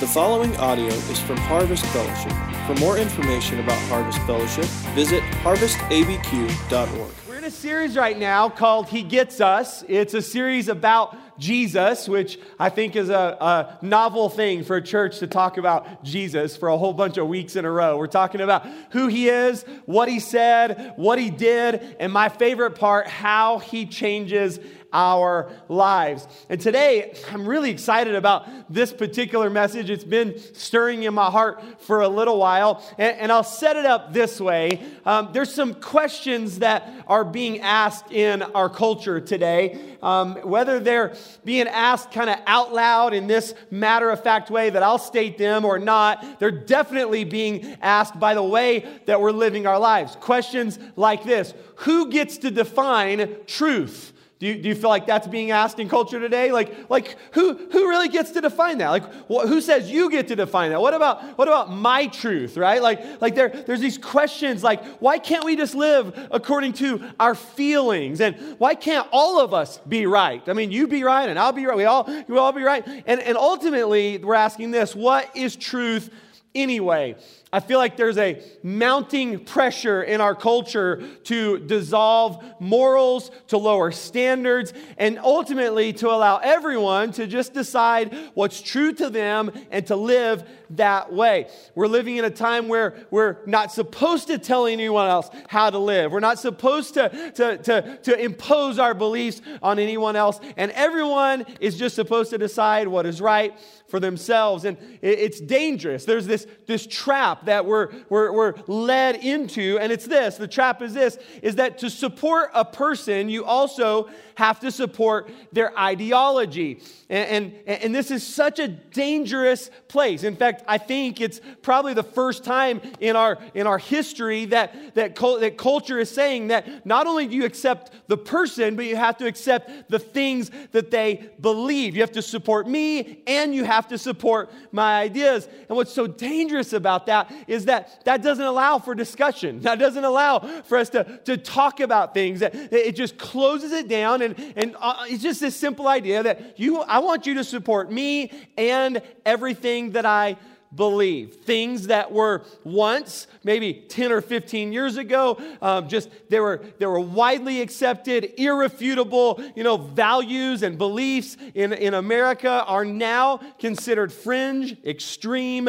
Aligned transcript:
The 0.00 0.08
following 0.08 0.56
audio 0.56 0.88
is 0.88 1.20
from 1.20 1.36
Harvest 1.36 1.86
Fellowship. 1.86 2.32
For 2.66 2.74
more 2.80 2.98
information 2.98 3.60
about 3.60 3.78
Harvest 3.82 4.18
Fellowship, 4.22 4.64
visit 4.92 5.22
harvestabq.org. 5.44 7.10
We're 7.28 7.36
in 7.36 7.44
a 7.44 7.50
series 7.50 7.96
right 7.96 8.18
now 8.18 8.48
called 8.48 8.88
He 8.88 9.04
Gets 9.04 9.40
Us. 9.40 9.84
It's 9.86 10.12
a 10.12 10.20
series 10.20 10.66
about 10.66 11.16
Jesus, 11.38 12.08
which 12.08 12.40
I 12.58 12.70
think 12.70 12.96
is 12.96 13.08
a, 13.08 13.14
a, 13.40 13.78
novel 13.82 14.28
thing 14.28 14.64
for 14.64 14.76
a 14.76 14.82
church 14.82 15.20
to 15.20 15.28
talk 15.28 15.58
about 15.58 16.02
Jesus 16.02 16.56
for 16.56 16.70
a 16.70 16.76
whole 16.76 16.92
bunch 16.92 17.16
of 17.16 17.28
weeks 17.28 17.54
in 17.54 17.64
a 17.64 17.70
row. 17.70 17.96
We're 17.96 18.08
talking 18.08 18.40
about 18.40 18.66
who 18.90 19.06
he 19.06 19.28
is, 19.28 19.64
what 19.86 20.08
he 20.08 20.18
said, 20.18 20.94
what 20.96 21.20
he 21.20 21.30
did, 21.30 21.96
and 22.00 22.12
my 22.12 22.28
favorite 22.28 22.72
part, 22.72 23.06
how 23.06 23.58
he 23.58 23.86
changes 23.86 24.58
our 24.94 25.50
lives. 25.68 26.26
And 26.48 26.58
today, 26.60 27.14
I'm 27.30 27.46
really 27.46 27.70
excited 27.70 28.14
about 28.14 28.72
this 28.72 28.92
particular 28.92 29.50
message. 29.50 29.90
It's 29.90 30.04
been 30.04 30.38
stirring 30.54 31.02
in 31.02 31.12
my 31.12 31.30
heart 31.30 31.62
for 31.82 32.00
a 32.00 32.08
little 32.08 32.38
while. 32.38 32.82
And, 32.96 33.18
and 33.18 33.32
I'll 33.32 33.44
set 33.44 33.76
it 33.76 33.84
up 33.84 34.14
this 34.14 34.40
way 34.40 34.80
um, 35.04 35.30
there's 35.32 35.52
some 35.52 35.74
questions 35.74 36.60
that 36.60 36.88
are 37.06 37.24
being 37.24 37.60
asked 37.60 38.10
in 38.10 38.42
our 38.42 38.70
culture 38.70 39.20
today, 39.20 39.78
um, 40.02 40.36
whether 40.36 40.80
they're 40.80 41.14
being 41.44 41.66
asked 41.66 42.10
kind 42.12 42.30
of 42.30 42.38
out 42.46 42.72
loud 42.72 43.12
in 43.12 43.26
this 43.26 43.54
matter 43.70 44.10
of 44.10 44.22
fact 44.22 44.50
way 44.50 44.70
that 44.70 44.82
I'll 44.82 44.98
state 44.98 45.36
them 45.36 45.64
or 45.64 45.78
not, 45.78 46.38
they're 46.38 46.50
definitely 46.50 47.24
being 47.24 47.76
asked 47.82 48.18
by 48.18 48.34
the 48.34 48.42
way 48.42 48.86
that 49.06 49.20
we're 49.20 49.32
living 49.32 49.66
our 49.66 49.78
lives. 49.78 50.16
Questions 50.16 50.78
like 50.96 51.24
this 51.24 51.52
Who 51.76 52.10
gets 52.10 52.38
to 52.38 52.50
define 52.50 53.36
truth? 53.46 54.13
Do 54.40 54.48
you, 54.48 54.56
do 54.56 54.68
you 54.68 54.74
feel 54.74 54.90
like 54.90 55.06
that's 55.06 55.28
being 55.28 55.52
asked 55.52 55.78
in 55.78 55.88
culture 55.88 56.18
today? 56.18 56.50
Like, 56.50 56.90
like 56.90 57.16
who, 57.32 57.54
who 57.54 57.88
really 57.88 58.08
gets 58.08 58.32
to 58.32 58.40
define 58.40 58.78
that? 58.78 58.90
Like, 58.90 59.04
wh- 59.30 59.46
who 59.46 59.60
says 59.60 59.90
you 59.90 60.10
get 60.10 60.28
to 60.28 60.36
define 60.36 60.70
that? 60.70 60.80
What 60.80 60.92
about, 60.92 61.38
what 61.38 61.46
about 61.46 61.72
my 61.72 62.08
truth, 62.08 62.56
right? 62.56 62.82
Like, 62.82 63.22
like 63.22 63.36
there, 63.36 63.48
there's 63.48 63.80
these 63.80 63.96
questions 63.96 64.62
like, 64.62 64.84
why 64.98 65.18
can't 65.18 65.44
we 65.44 65.54
just 65.54 65.74
live 65.74 66.28
according 66.32 66.72
to 66.74 67.00
our 67.20 67.36
feelings? 67.36 68.20
And 68.20 68.36
why 68.58 68.74
can't 68.74 69.06
all 69.12 69.40
of 69.40 69.54
us 69.54 69.78
be 69.88 70.04
right? 70.04 70.42
I 70.48 70.52
mean, 70.52 70.72
you 70.72 70.88
be 70.88 71.04
right 71.04 71.28
and 71.28 71.38
I'll 71.38 71.52
be 71.52 71.64
right. 71.66 71.76
We 71.76 71.84
all, 71.84 72.04
we 72.26 72.36
all 72.36 72.52
be 72.52 72.62
right. 72.62 72.84
And, 73.06 73.20
and 73.20 73.36
ultimately, 73.36 74.18
we're 74.18 74.34
asking 74.34 74.72
this 74.72 74.96
what 74.96 75.34
is 75.36 75.54
truth 75.54 76.10
anyway? 76.54 77.16
I 77.54 77.60
feel 77.60 77.78
like 77.78 77.96
there's 77.96 78.18
a 78.18 78.42
mounting 78.64 79.44
pressure 79.44 80.02
in 80.02 80.20
our 80.20 80.34
culture 80.34 81.00
to 81.24 81.60
dissolve 81.60 82.42
morals, 82.58 83.30
to 83.46 83.58
lower 83.58 83.92
standards, 83.92 84.72
and 84.98 85.20
ultimately 85.20 85.92
to 85.92 86.08
allow 86.08 86.38
everyone 86.38 87.12
to 87.12 87.28
just 87.28 87.54
decide 87.54 88.12
what's 88.34 88.60
true 88.60 88.92
to 88.94 89.08
them 89.08 89.52
and 89.70 89.86
to 89.86 89.94
live 89.94 90.42
that 90.70 91.12
way. 91.12 91.48
We're 91.76 91.86
living 91.86 92.16
in 92.16 92.24
a 92.24 92.30
time 92.30 92.66
where 92.66 93.06
we're 93.12 93.36
not 93.46 93.70
supposed 93.70 94.26
to 94.28 94.38
tell 94.38 94.66
anyone 94.66 95.08
else 95.08 95.30
how 95.48 95.70
to 95.70 95.78
live. 95.78 96.10
We're 96.10 96.18
not 96.18 96.40
supposed 96.40 96.94
to, 96.94 97.08
to, 97.36 97.58
to, 97.58 97.98
to 98.02 98.18
impose 98.18 98.80
our 98.80 98.94
beliefs 98.94 99.40
on 99.62 99.78
anyone 99.78 100.16
else. 100.16 100.40
And 100.56 100.72
everyone 100.72 101.46
is 101.60 101.78
just 101.78 101.94
supposed 101.94 102.30
to 102.30 102.38
decide 102.38 102.88
what 102.88 103.06
is 103.06 103.20
right 103.20 103.56
for 103.88 104.00
themselves. 104.00 104.64
And 104.64 104.76
it's 105.02 105.40
dangerous. 105.40 106.04
There's 106.04 106.26
this, 106.26 106.46
this 106.66 106.86
trap 106.86 107.43
that 107.46 107.66
we're, 107.66 107.90
we're, 108.08 108.32
we're 108.32 108.54
led 108.66 109.16
into, 109.16 109.78
and 109.80 109.92
it's 109.92 110.06
this 110.06 110.36
the 110.36 110.48
trap 110.48 110.82
is 110.82 110.94
this 110.94 111.18
is 111.42 111.56
that 111.56 111.78
to 111.78 111.90
support 111.90 112.50
a 112.54 112.64
person, 112.64 113.28
you 113.28 113.44
also 113.44 114.08
have 114.36 114.60
to 114.60 114.70
support 114.70 115.30
their 115.52 115.76
ideology. 115.78 116.80
And, 117.08 117.54
and, 117.66 117.82
and 117.82 117.94
this 117.94 118.10
is 118.10 118.26
such 118.26 118.58
a 118.58 118.66
dangerous 118.66 119.70
place. 119.88 120.24
In 120.24 120.36
fact, 120.36 120.64
I 120.66 120.78
think 120.78 121.20
it's 121.20 121.40
probably 121.62 121.94
the 121.94 122.02
first 122.02 122.44
time 122.44 122.80
in 123.00 123.14
our, 123.16 123.38
in 123.54 123.66
our 123.66 123.78
history 123.78 124.46
that, 124.46 124.94
that, 124.94 125.14
that 125.16 125.56
culture 125.56 125.98
is 125.98 126.10
saying 126.10 126.48
that 126.48 126.86
not 126.86 127.06
only 127.06 127.26
do 127.26 127.36
you 127.36 127.44
accept 127.44 127.92
the 128.08 128.16
person, 128.16 128.76
but 128.76 128.86
you 128.86 128.96
have 128.96 129.16
to 129.18 129.26
accept 129.26 129.88
the 129.88 129.98
things 129.98 130.50
that 130.72 130.90
they 130.90 131.30
believe. 131.40 131.94
You 131.94 132.00
have 132.00 132.12
to 132.12 132.22
support 132.22 132.66
me 132.66 133.22
and 133.26 133.54
you 133.54 133.64
have 133.64 133.88
to 133.88 133.98
support 133.98 134.50
my 134.72 135.00
ideas. 135.00 135.48
And 135.68 135.76
what's 135.76 135.92
so 135.92 136.06
dangerous 136.06 136.72
about 136.72 137.06
that 137.06 137.30
is 137.46 137.66
that 137.66 138.04
that 138.04 138.22
doesn't 138.22 138.44
allow 138.44 138.78
for 138.78 138.94
discussion. 138.94 139.60
That 139.60 139.78
doesn't 139.78 140.04
allow 140.04 140.40
for 140.64 140.78
us 140.78 140.90
to, 140.90 141.20
to 141.24 141.36
talk 141.36 141.80
about 141.80 142.14
things. 142.14 142.42
It 142.42 142.92
just 142.92 143.18
closes 143.18 143.72
it 143.72 143.88
down 143.88 144.22
and, 144.22 144.52
and 144.56 144.76
uh, 144.80 145.04
it's 145.06 145.22
just 145.22 145.40
this 145.40 145.56
simple 145.56 145.88
idea 145.88 146.22
that 146.22 146.58
you, 146.58 146.82
I 146.82 146.98
want 146.98 147.26
you 147.26 147.34
to 147.34 147.44
support 147.44 147.90
me 147.90 148.30
and 148.56 149.00
everything 149.24 149.92
that 149.92 150.06
I 150.06 150.36
believe. 150.74 151.36
Things 151.36 151.88
that 151.88 152.12
were 152.12 152.42
once, 152.64 153.26
maybe 153.42 153.74
10 153.88 154.12
or 154.12 154.20
15 154.20 154.72
years 154.72 154.96
ago, 154.96 155.40
um, 155.62 155.88
just 155.88 156.10
they 156.28 156.40
were, 156.40 156.64
they 156.78 156.86
were 156.86 157.00
widely 157.00 157.60
accepted, 157.60 158.32
irrefutable, 158.36 159.42
you 159.54 159.62
know, 159.62 159.76
values 159.76 160.62
and 160.62 160.76
beliefs 160.76 161.36
in, 161.54 161.72
in 161.72 161.94
America 161.94 162.64
are 162.66 162.84
now 162.84 163.38
considered 163.58 164.12
fringe, 164.12 164.76
extreme, 164.84 165.68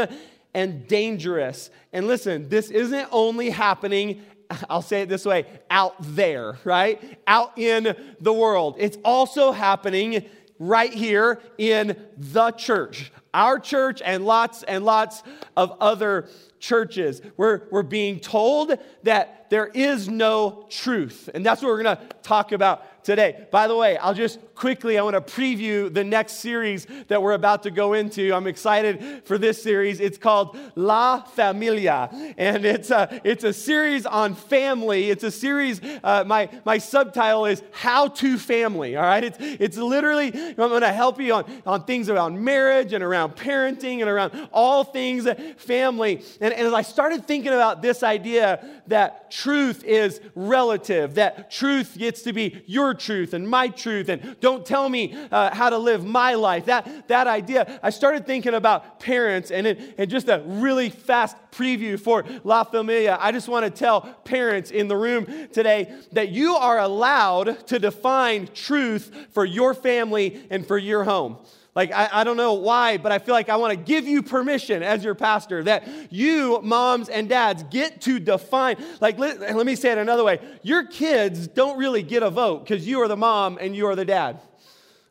and 0.56 0.88
dangerous. 0.88 1.70
And 1.94 2.08
listen, 2.08 2.50
this 2.50 2.72
isn't 2.72 3.08
only 3.12 3.52
happening 3.52 4.24
I'll 4.70 4.82
say 4.82 5.02
it 5.02 5.10
this 5.10 5.26
way 5.26 5.46
out 5.70 5.96
there, 6.00 6.58
right? 6.64 7.02
Out 7.28 7.58
in 7.58 7.96
the 8.20 8.34
world. 8.34 8.76
It's 8.78 8.98
also 9.04 9.52
happening 9.52 10.26
right 10.60 10.94
here 10.94 11.42
in 11.58 11.98
the 12.18 12.52
church, 12.52 13.12
our 13.34 13.60
church, 13.60 14.02
and 14.04 14.26
lots 14.26 14.64
and 14.64 14.86
lots 14.86 15.24
of 15.58 15.76
other 15.82 16.30
churches. 16.60 17.22
We're, 17.38 17.64
we're 17.72 17.84
being 17.84 18.20
told 18.20 18.78
that 19.04 19.45
there 19.50 19.68
is 19.68 20.10
no 20.10 20.66
truth. 20.70 21.30
And 21.34 21.46
that's 21.46 21.62
what 21.62 21.70
we're 21.70 21.84
going 21.84 21.98
to 21.98 22.04
talk 22.24 22.52
about 22.52 23.04
today. 23.06 23.46
By 23.52 23.68
the 23.68 23.76
way, 23.76 23.98
I'll 23.98 24.16
just 24.16 24.40
quickly, 24.56 24.98
I 24.98 25.04
want 25.04 25.16
to 25.16 25.22
preview 25.22 25.94
the 25.94 26.04
next 26.04 26.38
series 26.38 26.88
that 27.08 27.22
we're 27.22 27.34
about 27.34 27.64
to 27.64 27.72
go 27.72 27.94
into. 27.94 28.34
I'm 28.34 28.48
excited 28.48 29.24
for 29.26 29.38
this 29.38 29.62
series. 29.62 30.00
It's 30.00 30.18
called 30.18 30.58
La 30.76 31.22
Familia, 31.22 32.10
and 32.38 32.66
it's 32.66 32.90
a, 32.90 33.22
it's 33.24 33.44
a 33.44 33.54
series 33.54 34.06
on 34.06 34.34
family. 34.34 35.12
It's 35.12 35.24
a 35.24 35.30
series, 35.30 35.82
uh, 36.04 36.24
my, 36.26 36.50
my 36.66 36.80
subtitle 36.80 37.46
is 37.46 37.62
How 37.72 38.08
to 38.08 38.40
Family, 38.40 38.96
all 38.96 39.04
right? 39.04 39.24
It's, 39.24 39.38
it's 39.40 39.78
literally, 39.78 40.34
I'm 40.34 40.56
going 40.56 40.82
to 40.82 40.94
help 40.94 41.20
you 41.20 41.34
on, 41.36 41.62
on 41.66 41.84
things 41.84 42.10
around 42.10 42.44
marriage 42.44 42.94
and 42.94 43.04
around 43.04 43.36
parenting 43.36 44.00
and 44.00 44.10
around 44.10 44.50
all 44.52 44.84
things 44.84 45.28
family. 45.58 46.24
And, 46.42 46.54
and 46.54 46.68
as 46.68 46.74
I 46.74 46.82
started 46.82 47.28
thinking 47.28 47.52
about 47.52 47.82
this 47.82 48.02
idea 48.02 48.66
that 48.88 49.32
truth 49.36 49.84
is 49.84 50.22
relative, 50.34 51.16
that 51.16 51.52
truth 51.52 51.98
gets 51.98 52.22
to 52.22 52.32
be 52.32 52.64
your 52.66 52.94
truth 52.94 53.34
and 53.34 53.50
my 53.50 53.68
truth, 53.68 54.08
and 54.08 54.40
don't 54.40 54.66
tell 54.66 54.88
me 54.88 55.14
uh, 55.30 55.54
how 55.54 55.70
to 55.70 55.78
live 55.78 56.06
my 56.06 56.36
life. 56.36 56.66
That, 56.66 57.10
that 57.10 57.28
idea, 57.28 57.80
I 57.84 57.90
started 57.90 58.26
thinking 58.26 58.54
about 58.54 59.02
parents, 59.02 59.52
and, 59.52 59.68
it, 59.68 59.96
and 59.98 60.10
just 60.10 60.30
a 60.30 60.42
really 60.46 60.90
fast 60.90 61.36
preview 61.52 62.00
for 62.00 62.24
La 62.46 62.64
Familia. 62.64 63.18
I 63.20 63.34
just 63.34 63.50
want 63.50 63.66
to 63.66 63.70
tell 63.70 64.02
parents 64.24 64.72
in 64.72 64.88
the 64.88 64.96
room 64.96 65.26
today 65.52 65.94
that 66.14 66.30
you 66.30 66.56
are 66.56 66.80
allowed 66.80 67.68
to 67.68 67.78
define 67.78 68.48
truth 68.54 69.28
for 69.32 69.44
your 69.44 69.74
family 69.74 70.46
and 70.50 70.66
for 70.66 70.78
your 70.78 71.04
home. 71.04 71.38
Like, 71.76 71.92
I, 71.92 72.10
I 72.14 72.24
don't 72.24 72.38
know 72.38 72.54
why, 72.54 72.96
but 72.96 73.12
I 73.12 73.20
feel 73.20 73.36
like 73.36 73.50
I 73.50 73.58
want 73.58 73.72
to 73.72 73.78
give 73.78 74.08
you 74.08 74.24
permission 74.24 74.82
as 74.82 75.04
your 75.04 75.14
pastor 75.14 75.62
that 75.64 75.86
you, 76.10 76.62
moms 76.64 77.10
and 77.10 77.28
dads, 77.28 77.64
get 77.64 78.00
to 78.02 78.18
define. 78.18 78.78
Like, 79.02 79.20
let, 79.20 79.42
let 79.42 79.66
me 79.66 79.76
say 79.76 79.92
it 79.92 79.98
another 79.98 80.24
way 80.24 80.40
your 80.64 80.86
kids 80.86 81.48
don't 81.48 81.78
really 81.78 82.02
get 82.02 82.24
a 82.24 82.30
vote 82.30 82.64
because 82.64 82.88
you 82.88 83.02
are 83.02 83.10
the 83.10 83.18
mom 83.18 83.58
and 83.60 83.76
you 83.76 83.88
are 83.88 83.96
the 83.96 84.06
dad. 84.06 84.40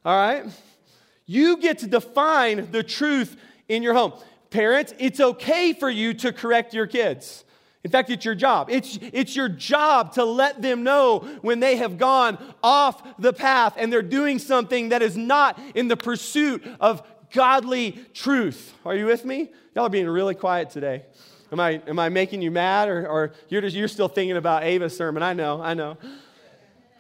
All 0.07 0.17
right? 0.17 0.47
You 1.27 1.59
get 1.59 1.79
to 1.79 1.87
define 1.87 2.71
the 2.71 2.83
truth 2.83 3.37
in 3.69 3.83
your 3.83 3.93
home. 3.93 4.15
Parents, 4.49 4.95
it's 4.99 5.21
okay 5.21 5.75
for 5.75 5.91
you 5.91 6.15
to 6.15 6.33
correct 6.33 6.73
your 6.73 6.87
kids. 6.87 7.45
In 7.85 7.91
fact, 7.91 8.09
it's 8.09 8.25
your 8.25 8.35
job. 8.35 8.71
It's, 8.71 8.99
it's 9.13 9.37
your 9.37 9.51
job 9.51 10.15
to 10.15 10.25
let 10.25 10.63
them 10.63 10.83
know 10.83 11.19
when 11.43 11.61
they 11.61 11.77
have 11.77 11.99
gone 11.99 12.39
off 12.63 13.03
the 13.19 13.35
path 13.35 13.75
and 13.77 13.93
they're 13.93 14.01
doing 14.01 14.39
something 14.39 14.89
that 14.89 15.03
is 15.03 15.19
not 15.19 15.61
in 15.75 15.89
the 15.89 15.97
pursuit 15.97 16.67
of 16.81 17.03
godly 17.31 17.93
truth. 18.15 18.73
Are 18.87 18.97
you 18.97 19.05
with 19.05 19.27
me? 19.27 19.51
Y'all 19.75 19.85
are 19.85 19.91
being 19.91 20.09
really 20.09 20.35
quiet 20.35 20.71
today. 20.71 21.03
Am 21.53 21.61
I, 21.61 21.83
am 21.87 21.99
I 21.99 22.09
making 22.09 22.41
you 22.41 22.51
mad 22.51 22.89
or, 22.89 23.07
or 23.07 23.33
you're, 23.51 23.61
just, 23.61 23.77
you're 23.77 23.87
still 23.87 24.09
thinking 24.09 24.39
about 24.39 24.65
Ava's 24.65 24.97
sermon? 24.97 25.23
I 25.23 25.35
know, 25.35 25.61
I 25.61 25.75
know. 25.75 25.99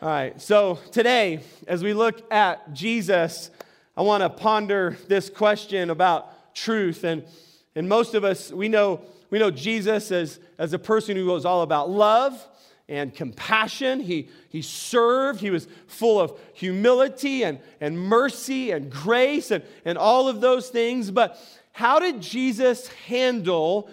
All 0.03 0.09
right, 0.09 0.39
so 0.39 0.79
today, 0.93 1.41
as 1.67 1.83
we 1.83 1.95
look 1.95 2.31
at 2.31 2.75
Jesus, 2.75 3.51
I 3.97 4.03
want 4.03 4.23
to 4.23 4.29
ponder 4.29 4.99
this 5.09 5.31
question 5.31 5.89
about 5.89 6.55
truth. 6.55 7.05
And, 7.05 7.25
and 7.75 7.89
most 7.89 8.15
of 8.15 8.23
us, 8.23 8.53
we 8.53 8.69
know 8.69 9.01
we 9.31 9.38
know 9.38 9.50
Jesus 9.50 10.11
as, 10.12 10.38
as 10.59 10.73
a 10.73 10.79
person 10.79 11.17
who 11.17 11.26
was 11.26 11.44
all 11.44 11.62
about 11.62 11.91
love 11.91 12.49
and 12.88 13.15
compassion. 13.15 14.00
He, 14.00 14.29
he 14.49 14.62
served. 14.62 15.41
He 15.41 15.50
was 15.50 15.67
full 15.87 16.21
of 16.21 16.38
humility 16.53 17.43
and, 17.43 17.59
and 17.81 17.99
mercy 17.99 18.71
and 18.71 18.91
grace 18.91 19.50
and, 19.50 19.65
and 19.85 19.97
all 19.97 20.29
of 20.29 20.41
those 20.41 20.69
things. 20.69 21.11
But 21.11 21.38
how 21.73 21.99
did 21.99 22.21
Jesus 22.21 22.88
handle 23.06 23.88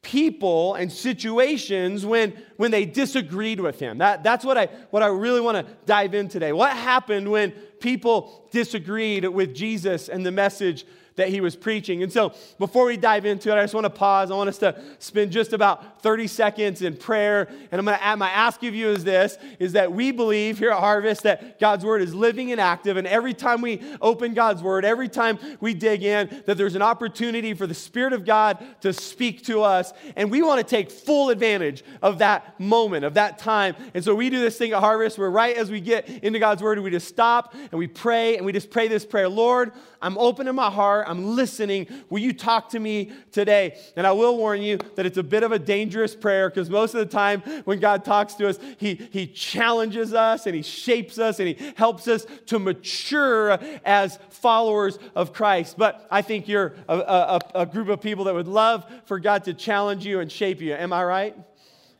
people 0.00 0.74
and 0.74 0.90
situations 0.90 2.04
when, 2.04 2.32
when 2.56 2.70
they 2.70 2.84
disagreed 2.84 3.60
with 3.60 3.78
him? 3.78 3.98
That, 3.98 4.24
that's 4.24 4.44
what 4.44 4.58
I, 4.58 4.66
what 4.90 5.02
I 5.02 5.06
really 5.06 5.40
want 5.40 5.64
to 5.64 5.72
dive 5.86 6.14
in 6.14 6.28
today. 6.28 6.52
What 6.52 6.72
happened 6.72 7.30
when 7.30 7.52
people 7.78 8.48
disagreed 8.50 9.24
with 9.26 9.54
Jesus 9.54 10.08
and 10.08 10.26
the 10.26 10.32
message 10.32 10.84
that 11.16 11.28
he 11.28 11.40
was 11.40 11.56
preaching. 11.56 12.02
And 12.02 12.12
so, 12.12 12.32
before 12.58 12.86
we 12.86 12.96
dive 12.96 13.24
into 13.24 13.50
it, 13.50 13.54
I 13.54 13.62
just 13.62 13.74
want 13.74 13.84
to 13.84 13.90
pause. 13.90 14.30
I 14.30 14.34
want 14.34 14.48
us 14.48 14.58
to 14.58 14.80
spend 14.98 15.32
just 15.32 15.52
about 15.52 16.02
30 16.02 16.26
seconds 16.26 16.82
in 16.82 16.96
prayer. 16.96 17.48
And 17.70 17.78
I'm 17.78 17.84
going 17.84 17.96
to 17.98 18.02
add 18.02 18.18
my 18.18 18.30
ask 18.30 18.62
of 18.62 18.74
you 18.74 18.88
is 18.88 19.04
this 19.04 19.36
is 19.58 19.72
that 19.72 19.92
we 19.92 20.10
believe 20.10 20.58
here 20.58 20.70
at 20.70 20.80
Harvest 20.80 21.22
that 21.22 21.60
God's 21.60 21.84
word 21.84 22.02
is 22.02 22.14
living 22.14 22.52
and 22.52 22.60
active. 22.60 22.96
And 22.96 23.06
every 23.06 23.34
time 23.34 23.60
we 23.60 23.82
open 24.00 24.34
God's 24.34 24.62
word, 24.62 24.84
every 24.84 25.08
time 25.08 25.38
we 25.60 25.74
dig 25.74 26.02
in, 26.02 26.42
that 26.46 26.56
there's 26.56 26.74
an 26.74 26.82
opportunity 26.82 27.54
for 27.54 27.66
the 27.66 27.74
Spirit 27.74 28.12
of 28.12 28.24
God 28.24 28.64
to 28.80 28.92
speak 28.92 29.44
to 29.44 29.62
us. 29.62 29.92
And 30.16 30.30
we 30.30 30.42
want 30.42 30.60
to 30.60 30.66
take 30.66 30.90
full 30.90 31.30
advantage 31.30 31.84
of 32.00 32.18
that 32.18 32.58
moment, 32.58 33.04
of 33.04 33.14
that 33.14 33.38
time. 33.38 33.74
And 33.94 34.04
so 34.04 34.14
we 34.14 34.30
do 34.30 34.40
this 34.40 34.56
thing 34.56 34.72
at 34.72 34.80
Harvest 34.80 35.18
where 35.18 35.30
right 35.30 35.56
as 35.56 35.70
we 35.70 35.80
get 35.80 36.08
into 36.08 36.38
God's 36.38 36.62
word, 36.62 36.78
we 36.78 36.90
just 36.90 37.08
stop 37.08 37.54
and 37.54 37.78
we 37.78 37.86
pray 37.86 38.36
and 38.36 38.46
we 38.46 38.52
just 38.52 38.70
pray 38.70 38.88
this 38.88 39.04
prayer 39.04 39.28
Lord, 39.28 39.72
I'm 40.00 40.18
opening 40.18 40.54
my 40.54 40.70
heart. 40.70 41.01
I'm 41.06 41.36
listening. 41.36 41.86
Will 42.10 42.20
you 42.20 42.32
talk 42.32 42.70
to 42.70 42.80
me 42.80 43.12
today? 43.30 43.78
And 43.96 44.06
I 44.06 44.12
will 44.12 44.36
warn 44.36 44.62
you 44.62 44.78
that 44.96 45.06
it's 45.06 45.18
a 45.18 45.22
bit 45.22 45.42
of 45.42 45.52
a 45.52 45.58
dangerous 45.58 46.14
prayer 46.14 46.48
because 46.48 46.70
most 46.70 46.94
of 46.94 47.00
the 47.00 47.06
time 47.06 47.40
when 47.64 47.80
God 47.80 48.04
talks 48.04 48.34
to 48.34 48.48
us, 48.48 48.58
he, 48.78 48.94
he 49.10 49.26
challenges 49.26 50.14
us 50.14 50.46
and 50.46 50.54
He 50.54 50.62
shapes 50.62 51.18
us 51.18 51.38
and 51.38 51.48
He 51.48 51.72
helps 51.76 52.08
us 52.08 52.26
to 52.46 52.58
mature 52.58 53.58
as 53.84 54.18
followers 54.30 54.98
of 55.14 55.32
Christ. 55.32 55.76
But 55.76 56.06
I 56.10 56.22
think 56.22 56.48
you're 56.48 56.74
a, 56.88 56.98
a, 56.98 57.40
a 57.54 57.66
group 57.66 57.88
of 57.88 58.00
people 58.00 58.24
that 58.24 58.34
would 58.34 58.48
love 58.48 58.84
for 59.06 59.18
God 59.18 59.44
to 59.44 59.54
challenge 59.54 60.06
you 60.06 60.20
and 60.20 60.30
shape 60.30 60.60
you. 60.60 60.74
Am 60.74 60.92
I 60.92 61.04
right? 61.04 61.36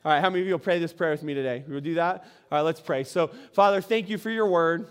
All 0.05 0.11
right, 0.11 0.21
how 0.21 0.31
many 0.31 0.41
of 0.41 0.49
you 0.49 0.55
will 0.55 0.59
pray 0.59 0.81
this 0.81 0.93
prayer 0.93 1.13
with 1.13 1.23
me 1.23 1.33
today? 1.33 1.63
We 1.67 1.75
will 1.75 1.81
do 1.81 1.95
that? 1.95 2.25
All 2.51 2.59
right, 2.59 2.63
let's 2.63 2.81
pray. 2.81 3.05
So, 3.05 3.29
Father, 3.53 3.81
thank 3.81 4.09
you 4.09 4.19
for 4.19 4.31
your 4.31 4.49
word 4.49 4.89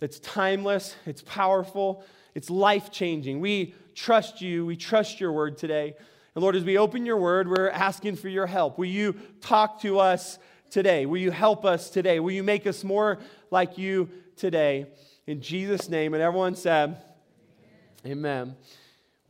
that's 0.00 0.18
timeless, 0.18 0.96
it's 1.06 1.22
powerful, 1.22 2.04
it's 2.34 2.50
life 2.50 2.90
changing. 2.90 3.40
We 3.40 3.74
trust 3.94 4.40
you. 4.40 4.66
We 4.66 4.76
trust 4.76 5.20
your 5.20 5.32
word 5.32 5.58
today. 5.58 5.94
And 6.34 6.42
Lord, 6.42 6.56
as 6.56 6.64
we 6.64 6.78
open 6.78 7.04
your 7.04 7.16
word, 7.16 7.48
we're 7.48 7.70
asking 7.70 8.16
for 8.16 8.28
your 8.28 8.46
help. 8.46 8.78
Will 8.78 8.86
you 8.86 9.14
talk 9.40 9.80
to 9.82 9.98
us 9.98 10.38
today? 10.70 11.06
Will 11.06 11.18
you 11.18 11.30
help 11.30 11.64
us 11.64 11.90
today? 11.90 12.20
Will 12.20 12.32
you 12.32 12.44
make 12.44 12.66
us 12.66 12.84
more 12.84 13.18
like 13.50 13.78
you 13.78 14.08
today? 14.36 14.86
In 15.26 15.40
Jesus' 15.40 15.88
name. 15.88 16.14
And 16.14 16.22
everyone 16.22 16.54
said, 16.54 17.02
Amen. 18.06 18.18
Amen. 18.18 18.56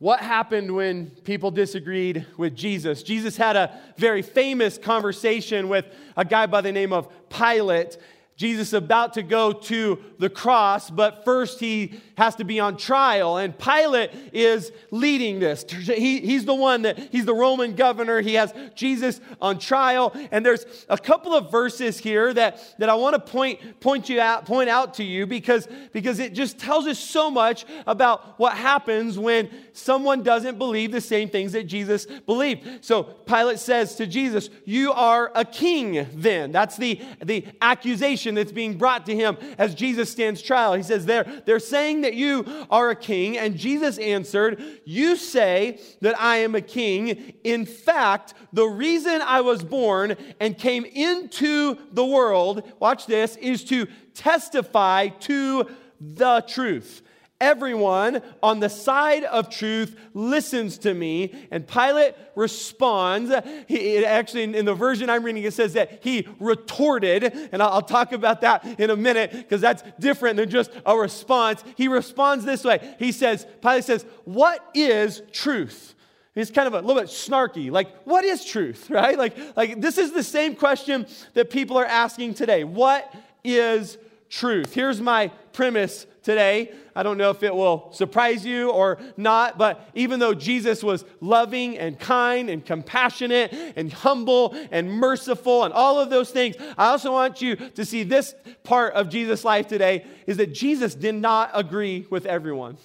What 0.01 0.19
happened 0.19 0.73
when 0.75 1.11
people 1.11 1.51
disagreed 1.51 2.25
with 2.35 2.55
Jesus? 2.55 3.03
Jesus 3.03 3.37
had 3.37 3.55
a 3.55 3.79
very 3.97 4.23
famous 4.23 4.79
conversation 4.79 5.69
with 5.69 5.85
a 6.17 6.25
guy 6.25 6.47
by 6.47 6.61
the 6.61 6.71
name 6.71 6.91
of 6.91 7.07
Pilate. 7.29 7.97
Jesus 8.41 8.73
about 8.73 9.13
to 9.13 9.21
go 9.21 9.53
to 9.53 9.99
the 10.17 10.29
cross, 10.29 10.89
but 10.89 11.23
first 11.23 11.59
he 11.59 12.01
has 12.17 12.35
to 12.37 12.43
be 12.43 12.59
on 12.59 12.75
trial. 12.75 13.37
And 13.37 13.57
Pilate 13.57 14.09
is 14.33 14.71
leading 14.89 15.39
this. 15.39 15.63
He, 15.69 16.19
he's 16.21 16.45
the 16.45 16.55
one 16.55 16.83
that, 16.83 16.97
he's 17.11 17.25
the 17.25 17.35
Roman 17.35 17.75
governor. 17.75 18.19
He 18.21 18.35
has 18.35 18.51
Jesus 18.73 19.21
on 19.41 19.59
trial. 19.59 20.15
And 20.31 20.43
there's 20.45 20.65
a 20.89 20.97
couple 20.97 21.35
of 21.35 21.51
verses 21.51 21.99
here 21.99 22.33
that, 22.33 22.75
that 22.79 22.89
I 22.89 22.95
want 22.95 23.13
to 23.13 23.19
point, 23.19 23.79
point, 23.79 24.09
you 24.09 24.19
out, 24.19 24.45
point 24.45 24.69
out 24.69 24.95
to 24.95 25.03
you 25.03 25.27
because, 25.27 25.67
because 25.91 26.17
it 26.19 26.33
just 26.33 26.57
tells 26.57 26.87
us 26.87 26.97
so 26.97 27.29
much 27.29 27.65
about 27.85 28.39
what 28.39 28.53
happens 28.53 29.19
when 29.19 29.49
someone 29.73 30.23
doesn't 30.23 30.57
believe 30.57 30.91
the 30.91 31.01
same 31.01 31.29
things 31.29 31.51
that 31.51 31.65
Jesus 31.65 32.05
believed. 32.05 32.83
So 32.83 33.03
Pilate 33.03 33.59
says 33.59 33.95
to 33.95 34.07
Jesus, 34.07 34.49
You 34.65 34.93
are 34.93 35.31
a 35.35 35.45
king 35.45 36.07
then. 36.13 36.51
That's 36.51 36.77
the, 36.77 36.99
the 37.23 37.45
accusation 37.61 38.20
accusation 38.21 38.35
that's 38.35 38.51
being 38.51 38.77
brought 38.77 39.05
to 39.07 39.15
him 39.15 39.37
as 39.57 39.73
Jesus 39.75 40.11
stands 40.11 40.41
trial. 40.41 40.73
He 40.73 40.83
says, 40.83 41.05
they're, 41.05 41.25
they're 41.45 41.59
saying 41.59 42.01
that 42.01 42.13
you 42.13 42.45
are 42.69 42.91
a 42.91 42.95
king. 42.95 43.37
And 43.37 43.57
Jesus 43.57 43.97
answered, 43.97 44.61
You 44.85 45.15
say 45.15 45.79
that 46.01 46.19
I 46.19 46.37
am 46.37 46.55
a 46.55 46.61
king. 46.61 47.33
In 47.43 47.65
fact, 47.65 48.33
the 48.53 48.67
reason 48.67 49.21
I 49.21 49.41
was 49.41 49.63
born 49.63 50.15
and 50.39 50.57
came 50.57 50.85
into 50.85 51.77
the 51.91 52.05
world, 52.05 52.63
watch 52.79 53.05
this, 53.05 53.35
is 53.37 53.63
to 53.65 53.87
testify 54.13 55.07
to 55.07 55.67
the 55.99 56.43
truth. 56.47 57.01
Everyone 57.41 58.21
on 58.43 58.59
the 58.59 58.69
side 58.69 59.23
of 59.23 59.49
truth 59.49 59.99
listens 60.13 60.77
to 60.77 60.93
me. 60.93 61.33
And 61.49 61.67
Pilate 61.67 62.13
responds. 62.35 63.33
He, 63.67 64.05
actually, 64.05 64.43
in 64.43 64.63
the 64.63 64.75
version 64.75 65.09
I'm 65.09 65.23
reading, 65.23 65.43
it 65.43 65.53
says 65.53 65.73
that 65.73 65.99
he 66.03 66.27
retorted. 66.39 67.23
And 67.51 67.63
I'll, 67.63 67.69
I'll 67.69 67.81
talk 67.81 68.11
about 68.11 68.41
that 68.41 68.79
in 68.79 68.91
a 68.91 68.95
minute 68.95 69.31
because 69.31 69.59
that's 69.59 69.83
different 69.99 70.37
than 70.37 70.51
just 70.51 70.71
a 70.85 70.95
response. 70.95 71.63
He 71.75 71.87
responds 71.87 72.45
this 72.45 72.63
way 72.63 72.95
He 72.99 73.11
says, 73.11 73.47
Pilate 73.61 73.85
says, 73.85 74.05
What 74.23 74.63
is 74.75 75.23
truth? 75.33 75.95
He's 76.35 76.51
kind 76.51 76.67
of 76.67 76.73
a 76.75 76.79
little 76.79 77.01
bit 77.01 77.09
snarky. 77.09 77.71
Like, 77.71 78.03
what 78.03 78.23
is 78.23 78.45
truth, 78.45 78.89
right? 78.89 79.17
Like, 79.17 79.35
like 79.57 79.81
this 79.81 79.97
is 79.97 80.11
the 80.11 80.23
same 80.23 80.55
question 80.55 81.07
that 81.33 81.49
people 81.49 81.77
are 81.77 81.85
asking 81.85 82.35
today. 82.35 82.63
What 82.63 83.11
is 83.43 83.97
truth? 84.29 84.75
Here's 84.75 85.01
my 85.01 85.29
premise 85.53 86.05
today. 86.23 86.71
I 86.95 87.03
don't 87.03 87.17
know 87.17 87.29
if 87.29 87.41
it 87.43 87.53
will 87.53 87.91
surprise 87.93 88.45
you 88.45 88.69
or 88.69 88.99
not, 89.17 89.57
but 89.57 89.89
even 89.95 90.19
though 90.19 90.33
Jesus 90.33 90.83
was 90.83 91.05
loving 91.19 91.77
and 91.77 91.97
kind 91.99 92.49
and 92.49 92.65
compassionate 92.65 93.53
and 93.75 93.91
humble 93.91 94.55
and 94.71 94.91
merciful 94.91 95.63
and 95.63 95.73
all 95.73 95.99
of 95.99 96.09
those 96.09 96.31
things, 96.31 96.55
I 96.77 96.87
also 96.87 97.11
want 97.11 97.41
you 97.41 97.55
to 97.55 97.85
see 97.85 98.03
this 98.03 98.35
part 98.63 98.93
of 98.93 99.09
Jesus' 99.09 99.43
life 99.43 99.67
today 99.67 100.05
is 100.27 100.37
that 100.37 100.53
Jesus 100.53 100.95
did 100.95 101.15
not 101.15 101.51
agree 101.53 102.05
with 102.09 102.25
everyone. 102.25 102.77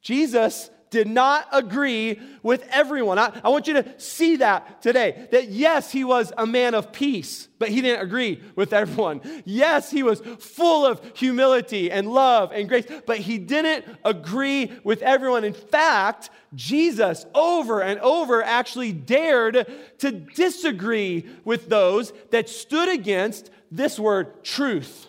Jesus 0.00 0.70
did 0.92 1.08
not 1.08 1.48
agree 1.50 2.20
with 2.42 2.64
everyone. 2.70 3.18
I, 3.18 3.32
I, 3.42 3.48
want 3.48 3.66
you 3.66 3.74
to 3.74 4.00
see 4.00 4.36
that 4.36 4.82
today. 4.82 5.26
That 5.32 5.48
yes, 5.48 5.90
he 5.90 6.04
was 6.04 6.32
a 6.36 6.46
man 6.46 6.74
of 6.74 6.92
peace, 6.92 7.48
but 7.58 7.70
he 7.70 7.80
didn't 7.80 8.02
agree 8.02 8.40
with 8.54 8.72
everyone. 8.72 9.22
Yes, 9.44 9.90
he 9.90 10.02
was 10.02 10.20
full 10.38 10.86
of 10.86 11.00
humility 11.16 11.90
and 11.90 12.12
love 12.12 12.52
and 12.52 12.68
grace, 12.68 12.84
but 13.06 13.18
he 13.18 13.38
didn't 13.38 13.86
agree 14.04 14.70
with 14.84 15.02
everyone. 15.02 15.44
In 15.44 15.54
fact, 15.54 16.30
Jesus 16.54 17.24
over 17.34 17.82
and 17.82 17.98
over 18.00 18.42
actually 18.42 18.92
dared 18.92 19.66
to 19.98 20.12
disagree 20.12 21.26
with 21.44 21.70
those 21.70 22.12
that 22.30 22.50
stood 22.50 22.90
against 22.90 23.50
this 23.70 23.98
word 23.98 24.44
truth. 24.44 25.08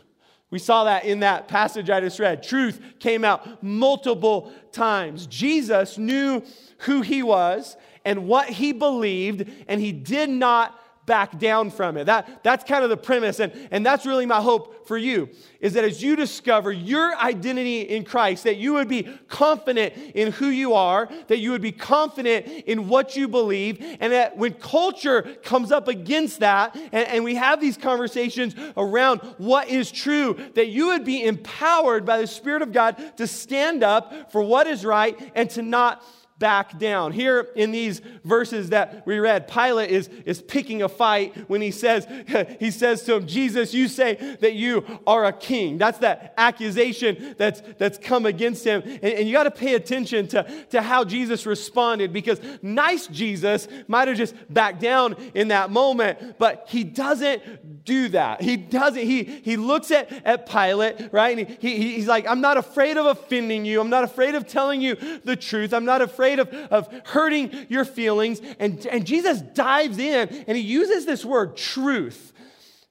We 0.53 0.60
saw 0.60 0.83
that 0.83 1.05
in 1.05 1.22
that 1.22 1.48
passage 1.48 1.89
I 1.89 2.00
just 2.00 2.19
read. 2.19 2.43
Truth 2.43 2.79
came 3.00 3.25
out 3.25 3.63
multiple 3.63 4.53
times. 4.72 5.25
Jesus 5.25 5.98
knew 5.98 6.43
who 6.77 7.01
he 7.01 7.24
was 7.24 7.75
and 8.05 8.27
what 8.27 8.50
he 8.50 8.72
believed, 8.72 9.50
and 9.67 9.81
he 9.81 9.91
did 9.91 10.29
not 10.29 10.79
back 11.05 11.38
down 11.38 11.69
from 11.69 11.98
it. 11.98 12.05
That, 12.05 12.43
that's 12.43 12.63
kind 12.63 12.83
of 12.83 12.89
the 12.89 12.98
premise. 12.98 13.39
And, 13.39 13.51
and 13.72 13.86
that's 13.86 14.05
really 14.05 14.25
my 14.25 14.41
hope 14.41 14.88
for 14.88 14.98
you 14.98 15.29
is 15.60 15.74
that 15.74 15.83
as 15.86 16.03
you 16.03 16.15
discover 16.15 16.72
your 16.72 17.15
identity 17.17 17.81
in 17.81 18.03
Christ, 18.03 18.43
that 18.43 18.57
you 18.57 18.74
would 18.74 18.89
be 18.89 19.03
confident 19.29 19.93
in 20.13 20.33
who 20.33 20.48
you 20.48 20.74
are, 20.74 21.10
that 21.27 21.39
you 21.39 21.51
would 21.51 21.62
be 21.62 21.72
confident 21.72 22.45
in 22.65 22.89
what 22.89 23.15
you 23.15 23.29
believe, 23.29 23.79
and 24.01 24.12
that 24.12 24.36
when 24.36 24.53
culture 24.53 25.22
comes 25.43 25.72
up 25.72 25.88
against 25.88 26.41
that, 26.41 26.75
and, 26.75 27.07
and 27.07 27.24
we 27.24 27.36
have 27.36 27.62
these 27.62 27.77
conversations 27.77 28.55
around 28.75 29.22
what 29.38 29.69
is 29.69 29.89
true, 29.89 30.38
that 30.55 30.67
you 30.67 30.88
would 30.88 31.05
be 31.05 31.24
empowered 31.24 32.05
by 32.05 32.17
the 32.17 32.27
Spirit 32.27 32.62
of 32.62 32.74
God 32.74 33.01
to 33.17 33.25
stand 33.25 33.83
up 33.83 34.31
for 34.31 34.41
what 34.41 34.67
is 34.67 34.83
right 34.86 35.31
and 35.33 35.50
to 35.51 35.62
not 35.62 36.03
back 36.43 36.77
down. 36.77 37.13
Here 37.13 37.47
in 37.55 37.71
these 37.71 38.01
verses 38.25 38.71
that 38.71 39.07
we 39.07 39.17
read, 39.17 39.47
Pilate 39.47 39.89
is, 39.89 40.09
is 40.25 40.41
picking 40.41 40.81
a 40.81 40.89
fight 40.89 41.33
when 41.47 41.62
he 41.62 41.71
says, 41.71 42.05
he 42.59 42.69
says 42.69 43.03
to 43.03 43.15
him, 43.15 43.27
Jesus, 43.27 43.73
you 43.73 43.88
say 43.88 44.35
that 44.41 44.51
you 44.51 44.85
are 45.07 45.23
a 45.23 45.31
king. 45.31 45.77
That's 45.77 46.00
that 46.00 46.33
accusation 46.38 47.35
that's, 47.38 47.62
that's 47.77 47.97
come 47.97 48.25
against 48.25 48.65
him. 48.65 48.81
And, 48.83 49.05
and 49.05 49.25
you 49.25 49.31
got 49.31 49.43
to 49.43 49.51
pay 49.51 49.75
attention 49.75 50.27
to, 50.27 50.65
to 50.71 50.81
how 50.81 51.05
Jesus 51.05 51.45
responded 51.45 52.12
because 52.12 52.41
nice 52.62 53.07
Jesus 53.07 53.69
might 53.88 54.09
have 54.09 54.17
just 54.17 54.35
backed 54.53 54.81
down 54.81 55.15
in 55.33 55.47
that 55.47 55.71
moment, 55.71 56.38
but 56.39 56.65
he 56.67 56.83
doesn't 56.83 57.82
do 57.85 58.09
that. 58.09 58.41
He 58.41 58.57
doesn't. 58.57 59.01
He, 59.01 59.23
he 59.23 59.57
looks 59.57 59.91
at, 59.91 60.11
at 60.25 60.47
Pilate, 60.47 61.11
right? 61.11 61.37
And 61.37 61.47
he, 61.47 61.75
he, 61.75 61.93
he's 61.95 62.07
like, 62.07 62.27
I'm 62.27 62.41
not 62.41 62.57
afraid 62.57 62.97
of 62.97 63.05
offending 63.05 63.65
you. 63.65 63.81
I'm 63.81 63.89
not 63.89 64.03
afraid 64.03 64.35
of 64.35 64.47
telling 64.47 64.81
you 64.81 64.95
the 65.23 65.35
truth. 65.35 65.73
I'm 65.73 65.85
not 65.85 66.01
afraid 66.01 66.39
of, 66.39 66.49
of 66.49 66.87
hurting 67.05 67.67
your 67.69 67.85
feelings. 67.85 68.41
And, 68.59 68.85
and 68.87 69.05
Jesus 69.05 69.41
dives 69.41 69.97
in 69.97 70.29
and 70.47 70.57
he 70.57 70.63
uses 70.63 71.05
this 71.05 71.25
word, 71.25 71.57
truth. 71.57 72.33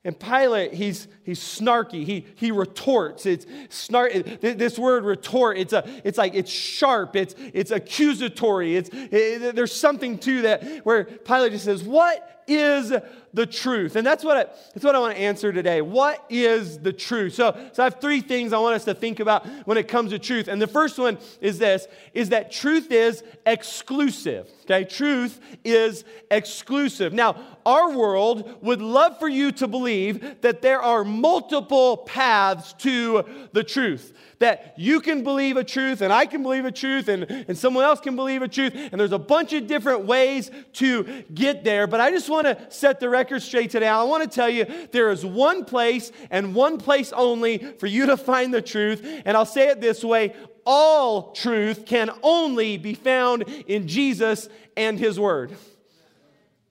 And 0.04 0.18
Pilate, 0.18 0.74
he's, 0.74 1.06
he's 1.22 1.38
snarky. 1.38 2.04
He, 2.04 2.26
he 2.34 2.50
retorts. 2.50 3.24
It's 3.24 3.46
snark. 3.68 4.12
This 4.40 4.76
word 4.76 5.04
retort, 5.04 5.58
it's, 5.58 5.72
a, 5.72 5.88
it's 6.02 6.18
like 6.18 6.34
it's 6.34 6.50
sharp. 6.50 7.14
It's, 7.14 7.36
it's 7.38 7.70
accusatory. 7.70 8.74
It's, 8.74 8.90
it, 8.92 9.54
there's 9.54 9.74
something 9.74 10.18
to 10.18 10.42
that 10.42 10.84
where 10.84 11.04
Pilate 11.04 11.52
just 11.52 11.64
says, 11.64 11.84
What 11.84 12.42
is 12.48 12.92
the 13.34 13.46
truth? 13.46 13.96
And 13.96 14.06
that's 14.06 14.24
what 14.24 14.36
I, 14.36 14.44
that's 14.74 14.84
what 14.84 14.94
I 14.94 14.98
want 14.98 15.14
to 15.14 15.20
answer 15.20 15.52
today. 15.52 15.80
What 15.80 16.24
is 16.28 16.78
the 16.78 16.92
truth? 16.92 17.34
So, 17.34 17.56
so 17.72 17.82
I 17.82 17.86
have 17.86 18.00
three 18.00 18.20
things 18.20 18.52
I 18.52 18.58
want 18.58 18.76
us 18.76 18.84
to 18.84 18.94
think 18.94 19.20
about 19.20 19.46
when 19.66 19.78
it 19.78 19.88
comes 19.88 20.10
to 20.10 20.18
truth. 20.18 20.48
And 20.48 20.60
the 20.60 20.66
first 20.66 20.98
one 20.98 21.18
is 21.40 21.58
this, 21.58 21.86
is 22.14 22.30
that 22.30 22.52
truth 22.52 22.90
is 22.90 23.22
exclusive. 23.46 24.48
Okay, 24.64 24.84
truth 24.84 25.40
is 25.64 26.04
exclusive. 26.30 27.12
Now, 27.12 27.36
our 27.64 27.96
world 27.96 28.62
would 28.62 28.80
love 28.80 29.18
for 29.18 29.28
you 29.28 29.52
to 29.52 29.66
believe 29.66 30.40
that 30.42 30.62
there 30.62 30.82
are 30.82 31.04
multiple 31.04 31.98
paths 31.98 32.72
to 32.74 33.24
the 33.52 33.64
truth 33.64 34.12
that 34.42 34.74
you 34.76 35.00
can 35.00 35.22
believe 35.22 35.56
a 35.56 35.62
truth 35.62 36.00
and 36.00 36.12
I 36.12 36.26
can 36.26 36.42
believe 36.42 36.64
a 36.64 36.72
truth 36.72 37.06
and, 37.06 37.22
and 37.30 37.56
someone 37.56 37.84
else 37.84 38.00
can 38.00 38.16
believe 38.16 38.42
a 38.42 38.48
truth. 38.48 38.74
And 38.74 39.00
there's 39.00 39.12
a 39.12 39.18
bunch 39.18 39.52
of 39.52 39.68
different 39.68 40.04
ways 40.04 40.50
to 40.74 41.22
get 41.32 41.62
there. 41.62 41.86
But 41.86 42.00
I 42.00 42.10
just 42.10 42.28
want 42.28 42.48
to 42.48 42.58
set 42.68 42.98
the 42.98 43.08
record 43.08 43.21
straight 43.40 43.70
today. 43.70 43.88
I 43.88 44.02
want 44.02 44.22
to 44.22 44.28
tell 44.28 44.48
you 44.48 44.66
there 44.92 45.10
is 45.10 45.24
one 45.24 45.64
place 45.64 46.12
and 46.30 46.54
one 46.54 46.78
place 46.78 47.12
only 47.12 47.58
for 47.58 47.86
you 47.86 48.06
to 48.06 48.16
find 48.16 48.52
the 48.52 48.62
truth. 48.62 49.04
And 49.24 49.36
I'll 49.36 49.46
say 49.46 49.68
it 49.68 49.80
this 49.80 50.04
way 50.04 50.34
all 50.64 51.32
truth 51.32 51.86
can 51.86 52.10
only 52.22 52.76
be 52.76 52.94
found 52.94 53.42
in 53.66 53.88
Jesus 53.88 54.48
and 54.76 54.98
His 54.98 55.18
Word. 55.18 55.56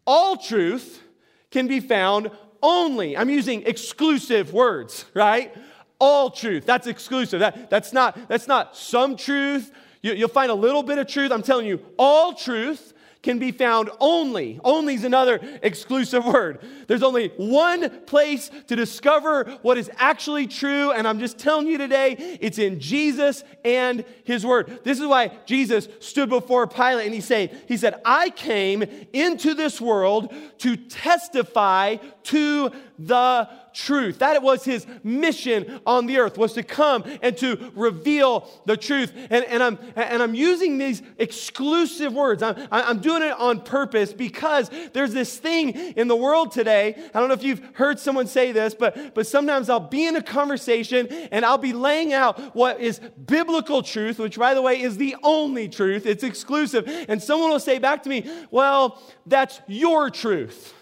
All 0.08 0.38
truth 0.38 1.02
can 1.50 1.68
be 1.68 1.80
found 1.80 2.32
only, 2.64 3.18
I'm 3.18 3.30
using 3.30 3.64
exclusive 3.64 4.54
words, 4.54 5.06
right? 5.14 5.54
all 6.02 6.32
truth. 6.32 6.66
That's 6.66 6.88
exclusive. 6.88 7.40
That, 7.40 7.70
that's, 7.70 7.94
not, 7.94 8.28
that's 8.28 8.48
not 8.48 8.76
some 8.76 9.16
truth. 9.16 9.72
You, 10.02 10.14
you'll 10.14 10.30
find 10.30 10.52
a 10.52 10.56
little 10.56 10.82
bit 10.82 10.98
of 10.98 11.08
truth. 11.08 11.32
I'm 11.32 11.44
telling 11.44 11.68
you, 11.68 11.80
all 11.98 12.34
truth 12.34 12.94
can 13.22 13.38
be 13.38 13.52
found 13.52 13.90
only. 14.00 14.60
Only 14.64 14.96
is 14.96 15.04
another 15.04 15.40
exclusive 15.62 16.26
word. 16.26 16.60
There's 16.88 17.04
only 17.04 17.30
one 17.38 17.90
place 18.06 18.50
to 18.68 18.76
discover 18.76 19.58
what 19.62 19.78
is 19.78 19.92
actually 19.98 20.48
true, 20.48 20.92
and 20.92 21.08
I'm 21.08 21.20
just 21.20 21.38
telling 21.38 21.68
you 21.68 21.78
today, 21.78 22.38
it's 22.42 22.58
in 22.58 22.80
Jesus 22.80 23.44
and 23.64 24.04
His 24.24 24.46
Word. 24.46 24.80
This 24.84 25.00
is 25.00 25.06
why 25.06 25.32
Jesus 25.46 25.88
stood 26.00 26.30
before 26.30 26.68
Pilate 26.68 27.06
and 27.06 27.14
he 27.14 27.22
said, 27.22 27.64
He 27.68 27.78
said, 27.78 28.02
I 28.06 28.30
came 28.30 28.84
into 29.14 29.54
this 29.54 29.80
world 29.80 30.34
to 30.60 30.76
testify 30.76 31.98
to 32.24 32.72
the 33.08 33.50
truth. 33.74 34.20
That 34.20 34.42
was 34.44 34.64
his 34.64 34.86
mission 35.04 35.80
on 35.86 36.06
the 36.06 36.18
earth, 36.20 36.38
was 36.38 36.54
to 36.54 36.64
come 36.64 37.04
and 37.22 37.38
to 37.38 37.72
reveal 37.76 38.48
the 38.66 38.78
truth. 38.78 39.14
And, 39.30 39.46
and, 39.46 39.64
I'm, 39.64 39.80
and 39.96 40.22
I'm 40.22 40.36
using 40.36 40.78
these 40.78 41.02
exclusive 41.18 42.14
words. 42.14 42.44
I'm, 42.44 42.68
I'm 42.72 43.00
doing 43.00 43.24
it 43.24 43.32
on 43.32 43.62
purpose 43.62 44.14
because 44.14 44.70
there's 44.94 45.14
this 45.14 45.38
thing 45.38 45.70
in 45.70 46.08
the 46.08 46.16
world 46.16 46.52
today. 46.52 46.96
I 47.14 47.20
don't 47.20 47.30
know 47.30 47.34
if 47.34 47.44
you've 47.44 47.64
heard 47.74 48.00
someone 48.00 48.28
say 48.28 48.52
this, 48.52 48.76
but, 48.76 49.16
but 49.16 49.26
sometimes 49.26 49.70
I'll 49.70 49.80
be 49.80 50.06
in 50.06 50.16
a 50.16 50.24
conversation 50.24 51.08
and 51.32 51.46
I'll 51.46 51.58
be 51.58 51.74
laying 51.74 52.14
out 52.14 52.56
what 52.56 52.80
is 52.82 53.00
biblical 53.26 53.84
truth, 53.84 54.20
which, 54.20 54.38
by 54.38 54.54
the 54.54 54.62
way, 54.62 54.82
is 54.82 54.98
the 54.98 55.16
only 55.24 55.70
truth. 55.70 56.06
It's 56.06 56.24
exclusive. 56.24 56.88
And 57.08 57.22
someone 57.22 57.50
will 57.50 57.60
say 57.60 57.80
back 57.80 58.04
to 58.04 58.10
me, 58.10 58.30
Well, 58.50 59.02
that's 59.26 59.62
your 59.68 60.10
truth. 60.10 60.74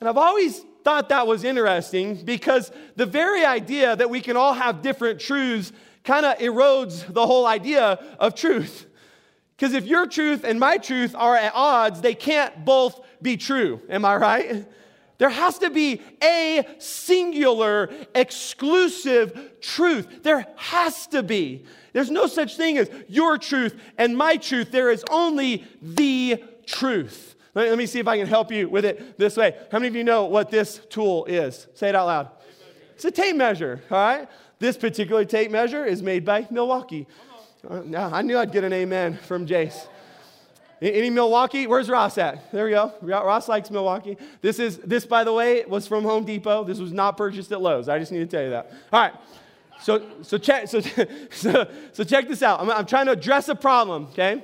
And 0.00 0.08
I've 0.08 0.16
always 0.16 0.64
thought 0.84 1.08
that 1.10 1.26
was 1.26 1.44
interesting 1.44 2.16
because 2.24 2.70
the 2.96 3.06
very 3.06 3.44
idea 3.44 3.96
that 3.96 4.10
we 4.10 4.20
can 4.20 4.36
all 4.36 4.54
have 4.54 4.82
different 4.82 5.20
truths 5.20 5.72
kind 6.04 6.24
of 6.24 6.38
erodes 6.38 7.12
the 7.12 7.26
whole 7.26 7.46
idea 7.46 7.98
of 8.18 8.34
truth. 8.34 8.86
Because 9.56 9.74
if 9.74 9.84
your 9.84 10.06
truth 10.06 10.44
and 10.44 10.58
my 10.58 10.78
truth 10.78 11.14
are 11.14 11.36
at 11.36 11.52
odds, 11.54 12.00
they 12.00 12.14
can't 12.14 12.64
both 12.64 12.98
be 13.20 13.36
true. 13.36 13.80
Am 13.90 14.04
I 14.04 14.16
right? 14.16 14.66
There 15.18 15.28
has 15.28 15.58
to 15.58 15.68
be 15.68 16.00
a 16.22 16.66
singular, 16.78 17.90
exclusive 18.14 19.60
truth. 19.60 20.22
There 20.22 20.46
has 20.56 21.06
to 21.08 21.22
be. 21.22 21.66
There's 21.92 22.10
no 22.10 22.26
such 22.26 22.56
thing 22.56 22.78
as 22.78 22.88
your 23.06 23.36
truth 23.36 23.78
and 23.98 24.16
my 24.16 24.38
truth. 24.38 24.70
There 24.70 24.90
is 24.90 25.04
only 25.10 25.66
the 25.82 26.42
truth. 26.64 27.34
Let, 27.54 27.76
me 27.76 27.86
see 27.86 27.98
if 27.98 28.06
I 28.06 28.16
can 28.16 28.26
help 28.26 28.52
you 28.52 28.68
with 28.68 28.84
it 28.84 29.18
this 29.18 29.36
way. 29.36 29.56
How 29.72 29.78
many 29.78 29.88
of 29.88 29.96
you 29.96 30.04
know 30.04 30.26
what 30.26 30.50
this 30.50 30.80
tool 30.88 31.24
is? 31.24 31.66
Say 31.74 31.88
it 31.88 31.94
out 31.94 32.06
loud. 32.06 32.30
It's 32.94 33.04
a 33.04 33.10
tape 33.10 33.34
measure, 33.34 33.82
all 33.90 33.98
right? 33.98 34.28
This 34.58 34.76
particular 34.76 35.24
tape 35.24 35.50
measure 35.50 35.84
is 35.84 36.02
made 36.02 36.24
by 36.24 36.46
Milwaukee. 36.50 37.06
Uh, 37.68 37.82
I 38.12 38.22
knew 38.22 38.38
I'd 38.38 38.52
get 38.52 38.62
an 38.62 38.72
amen 38.72 39.18
from 39.26 39.46
Jace. 39.46 39.86
Any 40.82 41.10
Milwaukee? 41.10 41.66
Where's 41.66 41.90
Ross 41.90 42.16
at? 42.16 42.50
There 42.52 42.64
we 42.64 42.70
go. 42.70 42.94
Ross 43.02 43.48
likes 43.48 43.70
Milwaukee. 43.70 44.16
This 44.40 44.58
is 44.58 44.78
this, 44.78 45.04
by 45.04 45.24
the 45.24 45.32
way, 45.32 45.64
was 45.66 45.86
from 45.86 46.04
Home 46.04 46.24
Depot. 46.24 46.64
This 46.64 46.78
was 46.78 46.92
not 46.92 47.18
purchased 47.18 47.52
at 47.52 47.60
Lowe's. 47.60 47.88
I 47.88 47.98
just 47.98 48.12
need 48.12 48.20
to 48.20 48.26
tell 48.26 48.42
you 48.42 48.50
that. 48.50 48.72
All 48.90 49.00
right. 49.00 49.12
So 49.82 50.02
so 50.22 50.38
check 50.38 50.68
so 50.68 50.80
so, 51.30 51.70
so 51.92 52.04
check 52.04 52.28
this 52.28 52.42
out. 52.42 52.60
I'm, 52.60 52.70
I'm 52.70 52.86
trying 52.86 53.06
to 53.06 53.12
address 53.12 53.50
a 53.50 53.54
problem. 53.54 54.04
Okay. 54.12 54.42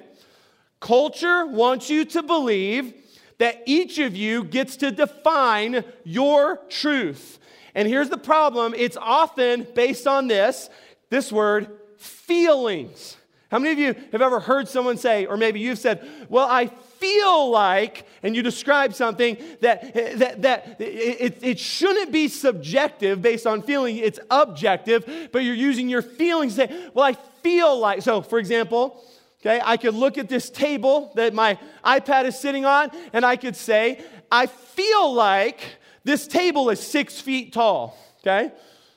Culture 0.81 1.47
wants 1.47 1.91
you 1.91 2.05
to 2.07 2.23
believe 2.23 2.95
that 3.39 3.63
each 3.67 3.99
of 3.99 4.17
you 4.17 4.45
gets 4.45 4.77
to 4.79 4.91
define 4.91 5.85
your 6.05 6.61
truth. 6.69 7.39
And 7.75 7.87
here's 7.87 8.09
the 8.09 8.19
problem 8.19 8.75
it's 8.75 8.97
often 8.97 9.67
based 9.75 10.07
on 10.07 10.29
this 10.29 10.71
this 11.11 11.31
word, 11.31 11.69
feelings. 11.99 13.17
How 13.49 13.61
many 13.61 13.73
of 13.73 13.79
you 13.79 13.95
have 14.11 14.23
ever 14.23 14.41
heard 14.41 14.67
someone 14.69 14.97
say, 14.97 15.27
or 15.27 15.37
maybe 15.37 15.61
you've 15.61 15.79
said, 15.79 16.07
Well, 16.29 16.49
I 16.51 16.67
feel 16.67 17.51
like, 17.51 18.05
and 18.23 18.35
you 18.35 18.43
describe 18.43 18.93
something 18.95 19.37
that, 19.61 19.95
that, 20.19 20.43
that 20.43 20.81
it, 20.81 21.39
it 21.43 21.59
shouldn't 21.61 22.11
be 22.11 22.27
subjective 22.27 23.23
based 23.23 23.47
on 23.47 23.63
feeling, 23.63 23.99
it's 23.99 24.19
objective, 24.31 25.29
but 25.31 25.45
you're 25.45 25.55
using 25.55 25.89
your 25.89 26.03
feelings 26.03 26.57
to 26.57 26.67
say, 26.67 26.89
Well, 26.93 27.05
I 27.05 27.13
feel 27.43 27.79
like. 27.79 28.03
So, 28.03 28.21
for 28.21 28.41
example, 28.41 29.05
Okay, 29.47 29.61
I 29.65 29.77
could 29.77 29.95
look 29.95 30.19
at 30.19 30.29
this 30.29 30.51
table 30.51 31.13
that 31.15 31.33
my 31.33 31.57
iPad 31.85 32.25
is 32.25 32.37
sitting 32.37 32.65
on, 32.65 32.91
and 33.13 33.25
I 33.25 33.37
could 33.37 33.55
say, 33.55 34.03
I 34.29 34.47
feel 34.47 35.15
like 35.15 35.61
this 36.03 36.27
table 36.27 36.69
is 36.69 36.81
six 36.81 37.21
feet 37.21 37.53
tall. 37.53 37.97
Okay? 38.21 38.51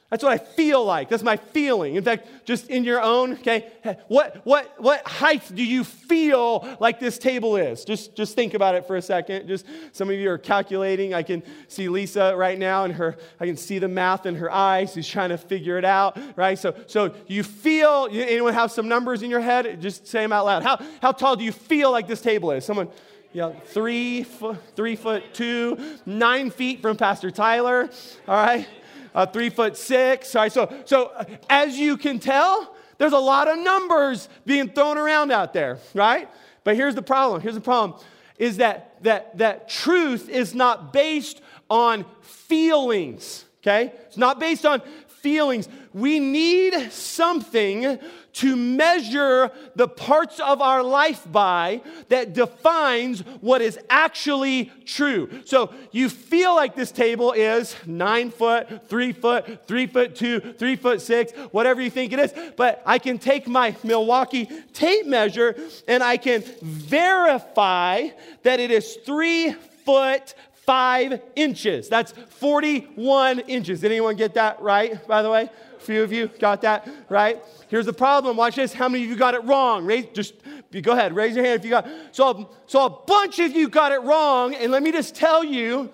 That's 0.10 0.24
what 0.24 0.32
I 0.32 0.40
feel 0.40 0.84
like. 0.84 1.08
That's 1.10 1.22
my 1.22 1.38
feeling. 1.38 1.96
In 1.96 2.04
fact, 2.04 2.28
just 2.44 2.68
in 2.70 2.84
your 2.84 3.00
own, 3.00 3.34
okay, 3.34 3.72
what, 4.08 4.44
what, 4.44 4.74
what 4.80 5.08
height 5.08 5.44
do 5.54 5.64
you 5.64 5.84
feel 5.84 6.68
like 6.80 7.00
this 7.00 7.20
table 7.20 7.58
is? 7.58 7.86
Just, 7.86 8.16
just 8.16 8.34
think 8.34 8.56
about 8.56 8.74
it 8.74 8.88
for 8.88 8.96
a 8.96 9.04
second. 9.04 9.48
Just 9.48 9.68
some 9.92 10.10
of 10.10 10.16
you 10.16 10.32
are 10.32 10.40
calculating. 10.40 11.14
I 11.14 11.22
can 11.22 11.44
see 11.68 11.90
Lisa 11.90 12.36
right 12.36 12.58
now 12.58 12.86
and 12.86 12.94
her, 12.96 13.18
I 13.40 13.46
can 13.46 13.56
see 13.56 13.78
the 13.78 13.88
math 13.88 14.26
in 14.26 14.34
her 14.36 14.52
eyes. 14.52 14.94
She's 14.94 15.08
trying 15.08 15.30
to 15.30 15.38
figure 15.38 15.78
it 15.78 15.86
out, 15.86 16.18
right? 16.36 16.58
So, 16.58 16.74
so 16.88 17.14
you 17.28 17.44
feel, 17.44 18.08
anyone 18.12 18.56
have 18.56 18.72
some 18.72 18.88
numbers 18.88 19.22
in 19.22 19.30
your 19.30 19.42
head? 19.42 19.80
Just 19.80 20.08
say 20.08 20.22
them 20.22 20.34
out 20.34 20.46
loud. 20.46 20.64
How, 20.64 20.80
how 21.04 21.12
tall 21.12 21.36
do 21.36 21.44
you 21.44 21.52
feel 21.52 21.92
like 21.92 22.08
this 22.08 22.22
table 22.22 22.50
is? 22.52 22.66
Someone, 22.66 22.90
yeah, 23.32 23.52
three 23.52 24.24
foot, 24.24 24.58
three 24.76 24.96
foot 24.96 25.36
two, 25.36 25.78
nine 26.08 26.50
feet 26.50 26.82
from 26.82 26.98
Pastor 26.98 27.30
Tyler, 27.30 27.92
all 28.28 28.36
right? 28.36 28.68
Uh, 29.14 29.26
three 29.26 29.50
foot 29.50 29.78
six. 29.78 30.36
All 30.36 30.44
right, 30.44 30.52
so, 30.52 30.74
so 30.86 31.08
uh, 31.08 31.26
as 31.50 31.78
you 31.78 31.98
can 31.98 32.20
tell, 32.20 32.76
there's 32.98 33.14
a 33.14 33.18
lot 33.18 33.48
of 33.48 33.58
numbers 33.60 34.30
being 34.46 34.70
thrown 34.70 34.98
around 34.98 35.32
out 35.32 35.54
there, 35.54 35.80
right? 35.94 36.30
But 36.64 36.76
here's 36.76 36.96
the 36.96 37.02
problem. 37.02 37.42
Here's 37.42 37.56
the 37.56 37.62
problem 37.62 38.00
is 38.38 38.58
that, 38.58 38.96
that, 39.04 39.38
that 39.38 39.68
truth 39.68 40.30
is 40.30 40.56
not 40.56 40.94
based 40.94 41.42
on 41.70 42.06
feelings, 42.22 43.46
okay? 43.62 43.92
It's 44.08 44.18
not 44.18 44.40
based 44.40 44.66
on 44.66 44.82
feelings. 45.22 45.68
We 45.94 46.20
need 46.20 46.92
something 46.92 48.00
to 48.32 48.56
measure 48.56 49.52
the 49.76 49.88
parts 49.88 50.40
of 50.40 50.62
our 50.62 50.84
life 50.84 51.26
by 51.32 51.82
that 52.10 52.34
defines 52.34 53.22
what 53.42 53.62
is 53.62 53.80
actually 53.90 54.72
true. 54.86 55.30
So 55.46 55.74
you 55.92 56.10
feel 56.10 56.56
like 56.56 56.76
this 56.76 56.92
table 56.92 57.32
is 57.32 57.76
nine 57.86 58.30
foot, 58.32 58.88
three 58.88 59.12
foot, 59.12 59.68
three 59.68 59.88
foot 59.88 60.16
two, 60.16 60.40
three 60.40 60.76
foot 60.76 61.02
six, 61.02 61.32
whatever 61.52 61.82
you 61.82 61.90
think 61.90 62.14
it 62.14 62.20
is. 62.20 62.34
But 62.56 62.82
I 62.86 63.00
can 63.00 63.18
take 63.18 63.48
my 63.48 63.76
Milwaukee 63.84 64.48
tape 64.74 65.06
measure 65.06 65.56
and 65.88 66.04
I 66.04 66.18
can 66.18 66.44
verify 66.62 68.10
that 68.44 68.60
it 68.60 68.72
is 68.72 68.96
three 69.06 69.56
foot 69.86 70.36
five 70.70 71.20
inches. 71.36 71.90
That's 71.90 72.12
41 72.12 73.40
inches. 73.40 73.82
Did 73.82 73.92
anyone 73.92 74.16
get 74.16 74.36
that 74.36 74.62
right, 74.62 75.08
by 75.08 75.24
the 75.24 75.30
way? 75.32 75.50
A 75.76 75.80
few 75.80 76.04
of 76.04 76.14
you 76.14 76.28
got 76.28 76.62
that 76.62 76.88
right? 77.10 77.42
Here's 77.70 77.88
the 77.88 77.94
problem. 77.94 78.38
Watch 78.38 78.58
this. 78.58 78.72
How 78.72 78.88
many 78.88 79.04
of 79.04 79.10
you 79.10 79.16
got 79.16 79.34
it 79.34 79.44
wrong? 79.46 79.88
Raise, 79.88 80.06
just 80.14 80.36
go 80.84 80.92
ahead. 80.92 81.16
Raise 81.16 81.36
your 81.36 81.44
hand 81.44 81.60
if 81.60 81.66
you 81.66 81.72
got. 81.72 81.90
So, 82.12 82.52
so 82.68 82.86
a 82.86 82.90
bunch 82.92 83.40
of 83.40 83.52
you 83.52 83.68
got 83.68 83.92
it 83.94 84.04
wrong. 84.04 84.54
And 84.54 84.72
let 84.72 84.84
me 84.84 84.92
just 84.92 85.16
tell 85.16 85.44
you 85.44 85.90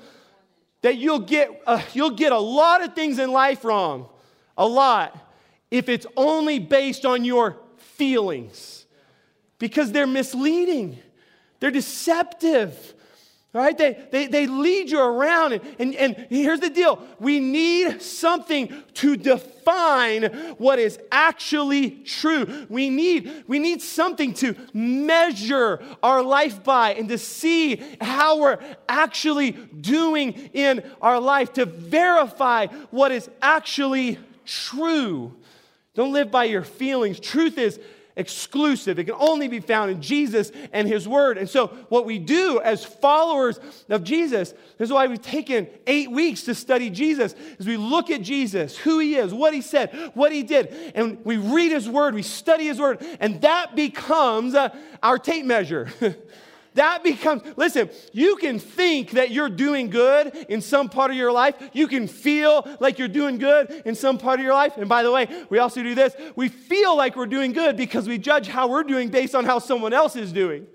that 0.81 0.97
you'll 0.97 1.19
get, 1.19 1.57
uh, 1.65 1.81
you'll 1.93 2.09
get 2.09 2.33
a 2.33 2.37
lot 2.37 2.83
of 2.83 2.95
things 2.95 3.17
in 3.17 3.31
life 3.31 3.63
wrong, 3.63 4.09
a 4.57 4.67
lot, 4.67 5.17
if 5.71 5.87
it's 5.87 6.05
only 6.17 6.59
based 6.59 7.05
on 7.05 7.23
your 7.23 7.55
feelings 7.77 8.87
because 9.57 9.93
they're 9.93 10.05
misleading, 10.05 10.97
they're 11.61 11.71
deceptive. 11.71 12.94
Right? 13.55 13.77
They, 13.77 13.97
they, 14.11 14.27
they 14.27 14.47
lead 14.47 14.89
you 14.89 14.99
around. 14.99 15.53
And, 15.53 15.63
and, 15.79 15.95
and 15.95 16.27
here's 16.29 16.59
the 16.59 16.69
deal 16.69 17.01
we 17.21 17.39
need 17.39 18.01
something 18.01 18.83
to 18.95 19.15
define 19.15 20.23
what 20.57 20.77
is 20.77 20.99
actually 21.09 21.91
true. 22.01 22.67
We 22.67 22.89
need, 22.89 23.45
we 23.47 23.59
need 23.59 23.81
something 23.81 24.33
to 24.33 24.55
measure 24.73 25.81
our 26.03 26.21
life 26.21 26.65
by 26.65 26.95
and 26.95 27.07
to 27.07 27.17
see 27.17 27.81
how 28.01 28.41
we're 28.41 28.59
actually 28.89 29.51
doing 29.51 30.33
in 30.51 30.83
our 31.01 31.21
life, 31.21 31.53
to 31.53 31.65
verify 31.65 32.67
what 32.91 33.13
is 33.13 33.29
actually 33.41 34.19
true. 34.43 35.33
Don't 35.93 36.11
live 36.11 36.29
by 36.29 36.43
your 36.43 36.63
feelings. 36.63 37.21
Truth 37.21 37.57
is 37.57 37.79
exclusive. 38.15 38.99
It 38.99 39.05
can 39.05 39.15
only 39.17 39.47
be 39.47 39.59
found 39.59 39.91
in 39.91 40.01
Jesus 40.01 40.51
and 40.71 40.87
His 40.87 41.07
Word. 41.07 41.37
And 41.37 41.49
so, 41.49 41.67
what 41.89 42.05
we 42.05 42.19
do 42.19 42.59
as 42.61 42.85
followers 42.85 43.59
of 43.89 44.03
Jesus, 44.03 44.51
this 44.77 44.89
is 44.89 44.91
why 44.91 45.07
we've 45.07 45.21
taken 45.21 45.67
eight 45.87 46.11
weeks 46.11 46.43
to 46.43 46.55
study 46.55 46.89
Jesus, 46.89 47.35
is 47.59 47.67
we 47.67 47.77
look 47.77 48.09
at 48.09 48.21
Jesus, 48.21 48.77
who 48.77 48.99
He 48.99 49.15
is, 49.15 49.33
what 49.33 49.53
He 49.53 49.61
said, 49.61 50.11
what 50.13 50.31
He 50.31 50.43
did, 50.43 50.67
and 50.95 51.23
we 51.25 51.37
read 51.37 51.71
His 51.71 51.89
Word, 51.89 52.13
we 52.13 52.23
study 52.23 52.65
His 52.65 52.79
Word, 52.79 53.05
and 53.19 53.41
that 53.41 53.75
becomes 53.75 54.55
uh, 54.55 54.75
our 55.03 55.17
tape 55.17 55.45
measure. 55.45 55.89
That 56.75 57.03
becomes, 57.03 57.41
listen, 57.55 57.89
you 58.11 58.35
can 58.35 58.59
think 58.59 59.11
that 59.11 59.31
you're 59.31 59.49
doing 59.49 59.89
good 59.89 60.35
in 60.49 60.61
some 60.61 60.89
part 60.89 61.09
of 61.09 61.17
your 61.17 61.31
life. 61.31 61.55
You 61.71 61.87
can 61.87 62.07
feel 62.07 62.67
like 62.81 62.99
you're 62.99 63.07
doing 63.07 63.37
good 63.37 63.81
in 63.85 63.95
some 63.95 64.17
part 64.17 64.39
of 64.39 64.45
your 64.45 64.53
life. 64.53 64.75
And 64.75 64.89
by 64.89 65.01
the 65.01 65.11
way, 65.11 65.45
we 65.49 65.57
also 65.57 65.81
do 65.81 65.95
this. 65.95 66.13
We 66.35 66.49
feel 66.49 66.95
like 66.95 67.15
we're 67.15 67.27
doing 67.27 67.53
good 67.53 67.77
because 67.77 68.07
we 68.07 68.17
judge 68.17 68.47
how 68.47 68.67
we're 68.67 68.83
doing 68.83 69.09
based 69.09 69.35
on 69.35 69.45
how 69.45 69.59
someone 69.59 69.93
else 69.93 70.17
is 70.17 70.33
doing. 70.33 70.67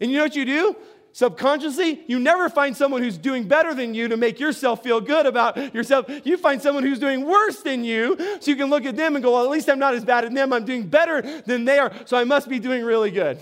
And 0.00 0.10
you 0.10 0.18
know 0.18 0.24
what 0.24 0.34
you 0.34 0.44
do? 0.44 0.76
Subconsciously, 1.12 2.02
you 2.08 2.18
never 2.18 2.50
find 2.50 2.76
someone 2.76 3.02
who's 3.02 3.16
doing 3.16 3.48
better 3.48 3.72
than 3.72 3.94
you 3.94 4.08
to 4.08 4.16
make 4.16 4.38
yourself 4.38 4.82
feel 4.82 5.00
good 5.00 5.26
about 5.26 5.72
yourself. 5.74 6.10
You 6.24 6.36
find 6.36 6.60
someone 6.60 6.82
who's 6.82 6.98
doing 6.98 7.24
worse 7.24 7.62
than 7.62 7.84
you 7.84 8.18
so 8.40 8.50
you 8.50 8.56
can 8.56 8.68
look 8.68 8.84
at 8.84 8.96
them 8.96 9.14
and 9.14 9.22
go, 9.22 9.32
well, 9.32 9.44
at 9.44 9.50
least 9.50 9.70
I'm 9.70 9.78
not 9.78 9.94
as 9.94 10.04
bad 10.04 10.24
as 10.24 10.32
them. 10.32 10.52
I'm 10.52 10.66
doing 10.66 10.88
better 10.88 11.22
than 11.22 11.64
they 11.64 11.78
are, 11.78 11.90
so 12.04 12.18
I 12.18 12.24
must 12.24 12.48
be 12.48 12.58
doing 12.58 12.84
really 12.84 13.10
good. 13.10 13.38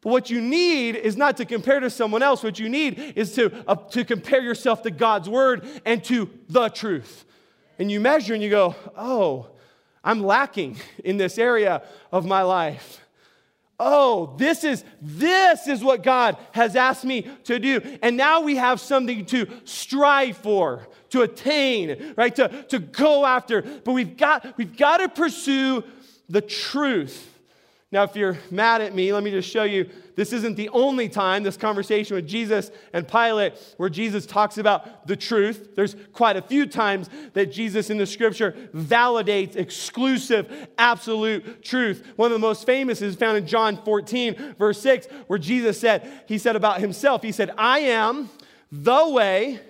But 0.00 0.10
what 0.10 0.30
you 0.30 0.40
need 0.40 0.94
is 0.94 1.16
not 1.16 1.36
to 1.38 1.44
compare 1.44 1.80
to 1.80 1.90
someone 1.90 2.22
else. 2.22 2.42
What 2.42 2.58
you 2.58 2.68
need 2.68 3.14
is 3.16 3.32
to, 3.34 3.64
uh, 3.66 3.74
to 3.74 4.04
compare 4.04 4.40
yourself 4.40 4.82
to 4.82 4.90
God's 4.90 5.28
word 5.28 5.66
and 5.84 6.02
to 6.04 6.30
the 6.48 6.68
truth. 6.68 7.24
And 7.78 7.90
you 7.90 8.00
measure 8.00 8.34
and 8.34 8.42
you 8.42 8.50
go, 8.50 8.74
oh, 8.96 9.48
I'm 10.04 10.22
lacking 10.22 10.76
in 11.04 11.16
this 11.16 11.38
area 11.38 11.82
of 12.12 12.24
my 12.24 12.42
life. 12.42 13.00
Oh, 13.80 14.34
this 14.38 14.64
is 14.64 14.84
this 15.00 15.68
is 15.68 15.84
what 15.84 16.02
God 16.02 16.36
has 16.52 16.74
asked 16.74 17.04
me 17.04 17.28
to 17.44 17.60
do. 17.60 17.80
And 18.02 18.16
now 18.16 18.40
we 18.40 18.56
have 18.56 18.80
something 18.80 19.24
to 19.26 19.46
strive 19.64 20.36
for, 20.36 20.88
to 21.10 21.22
attain, 21.22 22.14
right? 22.16 22.34
To, 22.36 22.48
to 22.70 22.80
go 22.80 23.24
after. 23.24 23.62
But 23.62 23.92
we've 23.92 24.16
got 24.16 24.56
we've 24.58 24.76
got 24.76 24.96
to 24.98 25.08
pursue 25.08 25.84
the 26.28 26.40
truth. 26.40 27.37
Now, 27.90 28.02
if 28.02 28.14
you're 28.14 28.36
mad 28.50 28.82
at 28.82 28.94
me, 28.94 29.14
let 29.14 29.22
me 29.22 29.30
just 29.30 29.48
show 29.48 29.62
you 29.62 29.88
this 30.14 30.34
isn't 30.34 30.56
the 30.56 30.68
only 30.70 31.08
time, 31.08 31.42
this 31.42 31.56
conversation 31.56 32.16
with 32.16 32.28
Jesus 32.28 32.70
and 32.92 33.08
Pilate, 33.08 33.54
where 33.78 33.88
Jesus 33.88 34.26
talks 34.26 34.58
about 34.58 35.06
the 35.06 35.16
truth. 35.16 35.70
There's 35.74 35.96
quite 36.12 36.36
a 36.36 36.42
few 36.42 36.66
times 36.66 37.08
that 37.32 37.50
Jesus 37.50 37.88
in 37.88 37.96
the 37.96 38.04
scripture 38.04 38.52
validates 38.74 39.56
exclusive, 39.56 40.68
absolute 40.76 41.62
truth. 41.62 42.06
One 42.16 42.26
of 42.26 42.32
the 42.32 42.46
most 42.46 42.66
famous 42.66 43.00
is 43.00 43.16
found 43.16 43.38
in 43.38 43.46
John 43.46 43.82
14, 43.82 44.56
verse 44.58 44.82
6, 44.82 45.06
where 45.26 45.38
Jesus 45.38 45.80
said, 45.80 46.24
He 46.28 46.36
said 46.36 46.56
about 46.56 46.80
Himself, 46.80 47.22
He 47.22 47.32
said, 47.32 47.52
I 47.56 47.78
am 47.78 48.28
the 48.70 49.08
way, 49.08 49.60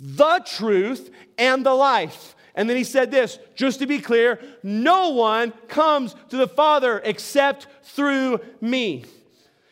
the 0.00 0.42
truth, 0.46 1.10
and 1.36 1.66
the 1.66 1.74
life. 1.74 2.34
And 2.58 2.68
then 2.68 2.76
he 2.76 2.82
said 2.82 3.12
this 3.12 3.38
just 3.54 3.78
to 3.78 3.86
be 3.86 4.00
clear, 4.00 4.40
no 4.64 5.10
one 5.10 5.52
comes 5.68 6.16
to 6.30 6.36
the 6.36 6.48
Father 6.48 7.00
except 7.04 7.68
through 7.84 8.40
me. 8.60 9.04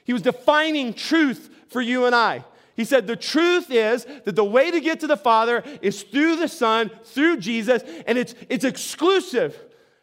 He 0.04 0.12
was 0.12 0.22
defining 0.22 0.94
truth 0.94 1.50
for 1.66 1.80
you 1.80 2.04
and 2.04 2.14
I. 2.14 2.44
He 2.76 2.84
said, 2.84 3.08
The 3.08 3.16
truth 3.16 3.72
is 3.72 4.06
that 4.24 4.36
the 4.36 4.44
way 4.44 4.70
to 4.70 4.80
get 4.80 5.00
to 5.00 5.08
the 5.08 5.16
Father 5.16 5.64
is 5.82 6.04
through 6.04 6.36
the 6.36 6.46
Son, 6.46 6.92
through 7.02 7.38
Jesus, 7.38 7.82
and 8.06 8.16
it's, 8.16 8.36
it's 8.48 8.64
exclusive. 8.64 9.58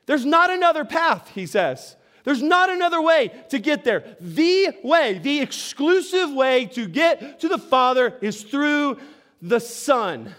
There's 0.05 0.25
not 0.25 0.51
another 0.51 0.83
path, 0.83 1.31
he 1.33 1.45
says. 1.45 1.95
There's 2.25 2.43
not 2.43 2.69
another 2.69 3.01
way 3.01 3.31
to 3.51 3.59
get 3.59 3.85
there. 3.85 4.17
The 4.19 4.75
way, 4.83 5.19
the 5.19 5.39
exclusive 5.39 6.33
way 6.33 6.65
to 6.65 6.89
get 6.89 7.39
to 7.39 7.47
the 7.47 7.57
Father 7.57 8.17
is 8.19 8.43
through 8.43 8.99
the 9.41 9.61
Son. 9.61 10.35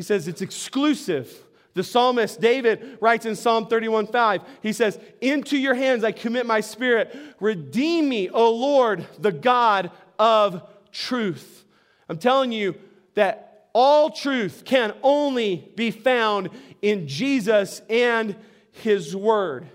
He 0.00 0.04
says 0.04 0.28
it's 0.28 0.40
exclusive. 0.40 1.30
The 1.74 1.84
psalmist 1.84 2.40
David 2.40 2.96
writes 3.02 3.26
in 3.26 3.36
Psalm 3.36 3.66
31 3.66 4.06
5, 4.06 4.40
he 4.62 4.72
says, 4.72 4.98
Into 5.20 5.58
your 5.58 5.74
hands 5.74 6.04
I 6.04 6.10
commit 6.10 6.46
my 6.46 6.60
spirit. 6.60 7.14
Redeem 7.38 8.08
me, 8.08 8.30
O 8.30 8.50
Lord, 8.50 9.06
the 9.18 9.30
God 9.30 9.90
of 10.18 10.62
truth. 10.90 11.66
I'm 12.08 12.16
telling 12.16 12.50
you 12.50 12.76
that 13.12 13.66
all 13.74 14.08
truth 14.08 14.62
can 14.64 14.94
only 15.02 15.70
be 15.76 15.90
found 15.90 16.48
in 16.80 17.06
Jesus 17.06 17.82
and 17.90 18.34
his 18.72 19.14
word. 19.14 19.66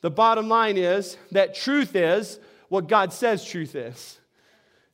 The 0.00 0.12
bottom 0.12 0.48
line 0.48 0.76
is 0.76 1.16
that 1.32 1.56
truth 1.56 1.96
is 1.96 2.38
what 2.68 2.86
God 2.86 3.12
says 3.12 3.44
truth 3.44 3.74
is. 3.74 4.20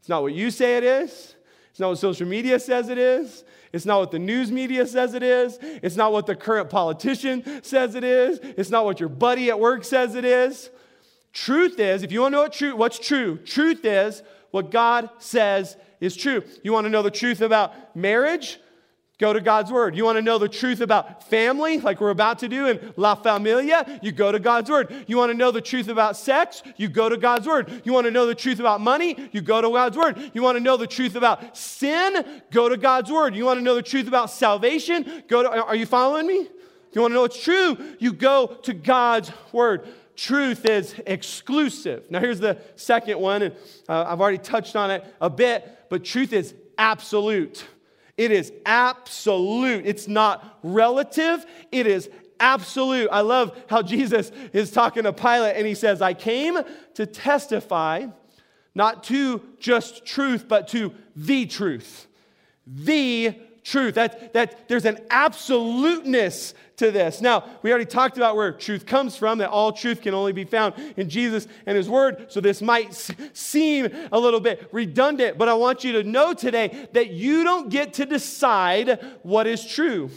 It's 0.00 0.08
not 0.08 0.22
what 0.22 0.32
you 0.32 0.50
say 0.50 0.78
it 0.78 0.84
is. 0.84 1.34
It's 1.78 1.80
not 1.80 1.90
what 1.90 1.98
social 1.98 2.26
media 2.26 2.58
says 2.58 2.88
it 2.88 2.98
is. 2.98 3.44
It's 3.72 3.86
not 3.86 4.00
what 4.00 4.10
the 4.10 4.18
news 4.18 4.50
media 4.50 4.84
says 4.84 5.14
it 5.14 5.22
is. 5.22 5.60
It's 5.62 5.94
not 5.94 6.10
what 6.10 6.26
the 6.26 6.34
current 6.34 6.70
politician 6.70 7.62
says 7.62 7.94
it 7.94 8.02
is. 8.02 8.40
It's 8.42 8.70
not 8.70 8.84
what 8.84 8.98
your 8.98 9.08
buddy 9.08 9.48
at 9.48 9.60
work 9.60 9.84
says 9.84 10.16
it 10.16 10.24
is. 10.24 10.70
Truth 11.32 11.78
is, 11.78 12.02
if 12.02 12.10
you 12.10 12.20
want 12.20 12.32
to 12.32 12.36
know 12.36 12.70
what 12.72 12.76
what's 12.78 12.98
true, 12.98 13.38
truth 13.38 13.84
is 13.84 14.24
what 14.50 14.72
God 14.72 15.08
says 15.20 15.76
is 16.00 16.16
true. 16.16 16.42
You 16.64 16.72
want 16.72 16.86
to 16.86 16.90
know 16.90 17.02
the 17.02 17.12
truth 17.12 17.40
about 17.42 17.94
marriage? 17.94 18.58
Go 19.18 19.32
to 19.32 19.40
God's 19.40 19.72
Word. 19.72 19.96
You 19.96 20.04
want 20.04 20.16
to 20.16 20.22
know 20.22 20.38
the 20.38 20.48
truth 20.48 20.80
about 20.80 21.28
family, 21.28 21.80
like 21.80 22.00
we're 22.00 22.10
about 22.10 22.38
to 22.38 22.48
do 22.48 22.68
in 22.68 22.94
La 22.96 23.16
Familia? 23.16 23.98
You 24.00 24.12
go 24.12 24.30
to 24.30 24.38
God's 24.38 24.70
Word. 24.70 24.94
You 25.08 25.16
want 25.16 25.32
to 25.32 25.36
know 25.36 25.50
the 25.50 25.60
truth 25.60 25.88
about 25.88 26.16
sex? 26.16 26.62
You 26.76 26.88
go 26.88 27.08
to 27.08 27.16
God's 27.16 27.44
Word. 27.44 27.82
You 27.84 27.92
want 27.92 28.04
to 28.04 28.12
know 28.12 28.26
the 28.26 28.34
truth 28.36 28.60
about 28.60 28.80
money? 28.80 29.28
You 29.32 29.40
go 29.40 29.60
to 29.60 29.68
God's 29.70 29.96
Word. 29.96 30.30
You 30.34 30.42
want 30.42 30.56
to 30.56 30.62
know 30.62 30.76
the 30.76 30.86
truth 30.86 31.16
about 31.16 31.56
sin? 31.56 32.42
Go 32.52 32.68
to 32.68 32.76
God's 32.76 33.10
Word. 33.10 33.34
You 33.34 33.44
want 33.44 33.58
to 33.58 33.64
know 33.64 33.74
the 33.74 33.82
truth 33.82 34.06
about 34.06 34.30
salvation? 34.30 35.24
Go 35.26 35.42
to, 35.42 35.50
are 35.50 35.74
you 35.74 35.86
following 35.86 36.28
me? 36.28 36.36
If 36.38 36.94
you 36.94 37.00
want 37.00 37.10
to 37.10 37.14
know 37.16 37.22
what's 37.22 37.42
true, 37.42 37.76
you 37.98 38.12
go 38.12 38.46
to 38.62 38.72
God's 38.72 39.32
Word. 39.50 39.88
Truth 40.14 40.64
is 40.64 40.94
exclusive. 41.06 42.08
Now, 42.08 42.20
here's 42.20 42.38
the 42.38 42.58
second 42.76 43.18
one, 43.18 43.42
and 43.42 43.54
uh, 43.88 44.04
I've 44.06 44.20
already 44.20 44.38
touched 44.38 44.76
on 44.76 44.92
it 44.92 45.04
a 45.20 45.28
bit, 45.28 45.86
but 45.90 46.04
truth 46.04 46.32
is 46.32 46.54
absolute. 46.78 47.64
It 48.18 48.32
is 48.32 48.52
absolute. 48.66 49.86
It's 49.86 50.08
not 50.08 50.58
relative, 50.62 51.46
it 51.72 51.86
is 51.86 52.10
absolute. 52.40 53.08
I 53.10 53.20
love 53.20 53.56
how 53.68 53.80
Jesus 53.82 54.30
is 54.52 54.70
talking 54.70 55.04
to 55.04 55.12
Pilate 55.12 55.56
and 55.56 55.66
he 55.66 55.74
says, 55.74 56.02
I 56.02 56.14
came 56.14 56.58
to 56.94 57.06
testify 57.06 58.06
not 58.74 59.04
to 59.04 59.42
just 59.58 60.04
truth, 60.04 60.46
but 60.46 60.68
to 60.68 60.92
the 61.16 61.46
truth. 61.46 62.06
The 62.66 63.34
truth. 63.68 63.94
That, 63.94 64.32
that 64.32 64.68
there's 64.68 64.84
an 64.84 64.98
absoluteness 65.10 66.54
to 66.76 66.90
this. 66.90 67.20
Now, 67.20 67.44
we 67.62 67.70
already 67.70 67.86
talked 67.86 68.16
about 68.16 68.36
where 68.36 68.52
truth 68.52 68.86
comes 68.86 69.16
from, 69.16 69.38
that 69.38 69.50
all 69.50 69.72
truth 69.72 70.00
can 70.00 70.14
only 70.14 70.32
be 70.32 70.44
found 70.44 70.74
in 70.96 71.10
Jesus 71.10 71.46
and 71.66 71.76
His 71.76 71.88
Word. 71.88 72.32
So 72.32 72.40
this 72.40 72.62
might 72.62 72.94
seem 73.32 73.88
a 74.10 74.18
little 74.18 74.40
bit 74.40 74.68
redundant, 74.72 75.38
but 75.38 75.48
I 75.48 75.54
want 75.54 75.84
you 75.84 75.92
to 75.92 76.04
know 76.04 76.32
today 76.34 76.88
that 76.92 77.10
you 77.10 77.44
don't 77.44 77.68
get 77.68 77.94
to 77.94 78.06
decide 78.06 79.00
what 79.22 79.46
is 79.46 79.66
true. 79.66 80.10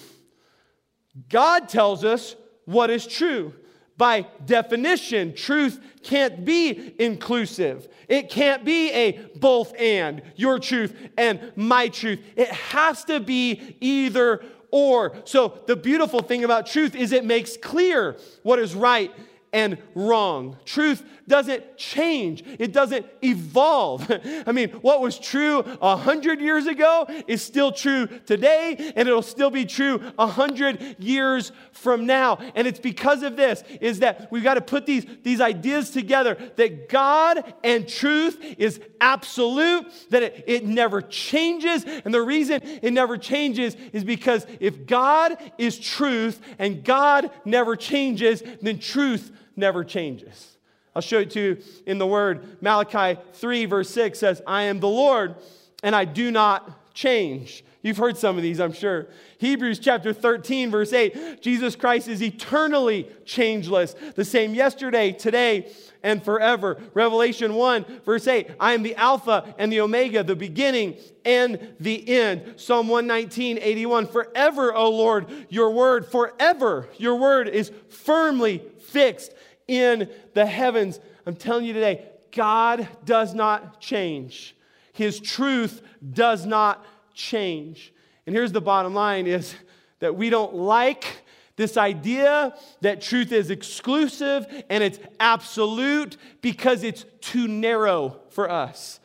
God 1.29 1.67
tells 1.67 2.05
us 2.05 2.35
what 2.65 2.89
is 2.89 3.05
true. 3.05 3.53
By 4.01 4.25
definition, 4.47 5.35
truth 5.35 5.79
can't 6.01 6.43
be 6.43 6.95
inclusive. 6.97 7.87
It 8.07 8.31
can't 8.31 8.65
be 8.65 8.91
a 8.91 9.11
both 9.35 9.75
and, 9.79 10.23
your 10.35 10.57
truth 10.57 10.95
and 11.19 11.51
my 11.55 11.87
truth. 11.87 12.19
It 12.35 12.47
has 12.47 13.05
to 13.05 13.19
be 13.19 13.77
either 13.79 14.43
or. 14.71 15.15
So, 15.25 15.59
the 15.67 15.75
beautiful 15.75 16.21
thing 16.21 16.43
about 16.43 16.65
truth 16.65 16.95
is 16.95 17.11
it 17.11 17.25
makes 17.25 17.55
clear 17.57 18.17
what 18.41 18.57
is 18.57 18.73
right 18.73 19.11
and 19.53 19.77
wrong. 19.93 20.57
Truth 20.65 21.05
doesn't 21.31 21.77
change, 21.77 22.43
it 22.59 22.73
doesn't 22.73 23.05
evolve. 23.23 24.11
I 24.45 24.51
mean, 24.51 24.69
what 24.81 24.99
was 24.99 25.17
true 25.17 25.59
a 25.81 25.95
hundred 25.95 26.41
years 26.41 26.67
ago 26.67 27.05
is 27.25 27.41
still 27.41 27.71
true 27.71 28.07
today, 28.25 28.91
and 28.97 29.07
it'll 29.07 29.21
still 29.21 29.49
be 29.49 29.63
true 29.65 30.01
a 30.19 30.27
hundred 30.27 30.97
years 30.99 31.53
from 31.71 32.05
now. 32.05 32.37
And 32.53 32.67
it's 32.67 32.81
because 32.81 33.23
of 33.23 33.37
this 33.37 33.63
is 33.79 33.99
that 33.99 34.29
we've 34.29 34.43
got 34.43 34.55
to 34.55 34.61
put 34.61 34.85
these, 34.85 35.05
these 35.23 35.39
ideas 35.39 35.91
together 35.91 36.37
that 36.57 36.89
God 36.89 37.53
and 37.63 37.87
truth 37.87 38.37
is 38.57 38.81
absolute, 38.99 39.87
that 40.09 40.23
it, 40.23 40.43
it 40.47 40.65
never 40.65 41.01
changes. 41.01 41.85
And 41.85 42.13
the 42.13 42.21
reason 42.21 42.59
it 42.61 42.91
never 42.91 43.17
changes 43.17 43.77
is 43.93 44.03
because 44.03 44.45
if 44.59 44.85
God 44.85 45.37
is 45.57 45.79
truth 45.79 46.41
and 46.59 46.83
God 46.83 47.31
never 47.45 47.77
changes, 47.77 48.43
then 48.61 48.79
truth 48.79 49.31
never 49.55 49.85
changes. 49.85 50.57
I'll 50.95 51.01
show 51.01 51.19
it 51.19 51.31
to 51.31 51.39
you 51.39 51.57
in 51.85 51.97
the 51.97 52.07
word. 52.07 52.61
Malachi 52.61 53.19
3, 53.33 53.65
verse 53.65 53.89
6 53.89 54.19
says, 54.19 54.41
I 54.45 54.63
am 54.63 54.79
the 54.79 54.89
Lord 54.89 55.35
and 55.83 55.95
I 55.95 56.05
do 56.05 56.31
not 56.31 56.93
change. 56.93 57.63
You've 57.83 57.97
heard 57.97 58.15
some 58.17 58.37
of 58.37 58.43
these, 58.43 58.59
I'm 58.59 58.73
sure. 58.73 59.07
Hebrews 59.39 59.79
chapter 59.79 60.13
13, 60.13 60.69
verse 60.69 60.93
8 60.93 61.41
Jesus 61.41 61.75
Christ 61.75 62.07
is 62.07 62.21
eternally 62.21 63.09
changeless, 63.25 63.95
the 64.15 64.25
same 64.25 64.53
yesterday, 64.53 65.11
today, 65.11 65.71
and 66.03 66.23
forever. 66.23 66.79
Revelation 66.93 67.55
1, 67.55 68.01
verse 68.05 68.27
8 68.27 68.51
I 68.59 68.73
am 68.73 68.83
the 68.83 68.95
Alpha 68.95 69.55
and 69.57 69.73
the 69.73 69.81
Omega, 69.81 70.23
the 70.23 70.35
beginning 70.35 70.95
and 71.25 71.73
the 71.79 72.07
end. 72.07 72.53
Psalm 72.57 72.87
119, 72.87 73.57
81 73.59 74.07
Forever, 74.07 74.75
O 74.75 74.91
Lord, 74.91 75.27
your 75.49 75.71
word, 75.71 76.05
forever, 76.05 76.87
your 76.97 77.15
word 77.15 77.47
is 77.47 77.71
firmly 77.89 78.61
fixed 78.79 79.33
in 79.71 80.09
the 80.33 80.45
heavens. 80.45 80.99
I'm 81.25 81.35
telling 81.35 81.65
you 81.65 81.71
today, 81.71 82.05
God 82.31 82.87
does 83.05 83.33
not 83.33 83.79
change. 83.79 84.55
His 84.91 85.19
truth 85.19 85.81
does 86.13 86.45
not 86.45 86.85
change. 87.13 87.93
And 88.25 88.35
here's 88.35 88.51
the 88.51 88.61
bottom 88.61 88.93
line 88.93 89.27
is 89.27 89.55
that 89.99 90.15
we 90.15 90.29
don't 90.29 90.53
like 90.53 91.23
this 91.55 91.77
idea 91.77 92.53
that 92.81 93.01
truth 93.01 93.31
is 93.31 93.49
exclusive 93.49 94.45
and 94.69 94.83
it's 94.83 94.99
absolute 95.19 96.17
because 96.41 96.83
it's 96.83 97.05
too 97.21 97.47
narrow 97.47 98.19
for 98.29 98.49
us. 98.49 98.99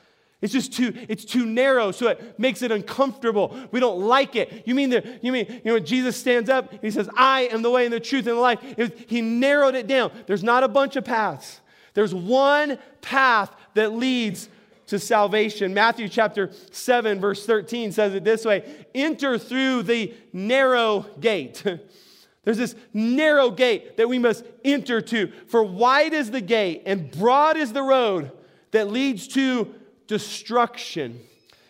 It's 0.47 0.53
just 0.53 0.75
too, 0.75 0.93
it's 1.09 1.25
too 1.25 1.45
narrow, 1.45 1.91
so 1.91 2.07
it 2.07 2.39
makes 2.39 2.63
it 2.63 2.71
uncomfortable. 2.71 3.59
We 3.73 3.81
don't 3.81 3.99
like 3.99 4.37
it. 4.37 4.63
You 4.65 4.77
mean 4.77 4.91
the, 4.91 5.19
you 5.21 5.33
mean, 5.33 5.61
you 5.65 5.73
know, 5.73 5.81
Jesus 5.81 6.17
stands 6.17 6.49
up 6.49 6.71
and 6.71 6.81
he 6.83 6.93
says, 6.93 7.11
I 7.17 7.49
am 7.49 7.63
the 7.63 7.71
way 7.73 7.85
and 7.85 7.93
the 7.93 7.99
truth 7.99 8.29
and 8.29 8.37
the 8.37 8.41
life. 8.41 8.61
He 9.09 9.23
narrowed 9.23 9.75
it 9.75 9.89
down. 9.89 10.13
There's 10.29 10.45
not 10.45 10.63
a 10.63 10.69
bunch 10.69 10.95
of 10.95 11.05
paths. 11.05 11.61
There's 11.95 12.15
one 12.15 12.79
path 13.01 13.53
that 13.75 13.93
leads 13.93 14.49
to 14.87 15.01
salvation. 15.01 15.75
Matthew 15.75 16.09
chapter 16.09 16.53
7, 16.71 17.19
verse 17.19 17.45
13 17.45 17.91
says 17.91 18.15
it 18.15 18.23
this 18.23 18.45
way 18.45 18.87
Enter 18.95 19.39
through 19.39 19.83
the 19.83 20.15
narrow 20.33 21.07
gate. 21.19 21.65
There's 22.45 22.59
this 22.59 22.77
narrow 22.95 23.51
gate 23.51 23.97
that 23.97 24.09
we 24.09 24.21
must 24.21 24.45
enter 24.65 25.01
to. 25.01 25.33
For 25.49 25.65
wide 25.65 26.15
is 26.15 26.31
the 26.31 26.41
gate 26.41 26.85
and 26.87 27.11
broad 27.11 27.57
is 27.57 27.73
the 27.73 27.83
road 27.83 28.31
that 28.71 28.93
leads 28.93 29.27
to 29.27 29.75
destruction, 30.07 31.21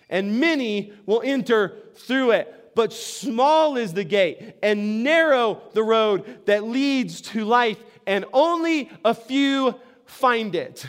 and 0.08 0.40
many 0.40 0.92
will 1.04 1.22
enter 1.24 1.76
through 1.94 2.32
it. 2.32 2.72
But 2.74 2.92
small 2.92 3.76
is 3.76 3.94
the 3.94 4.04
gate 4.04 4.54
and 4.62 5.02
narrow 5.02 5.62
the 5.72 5.82
road 5.82 6.46
that 6.46 6.64
leads 6.64 7.22
to 7.22 7.44
life, 7.44 7.82
and 8.06 8.24
only 8.32 8.90
a 9.04 9.14
few 9.14 9.74
find 10.04 10.54
it. 10.54 10.86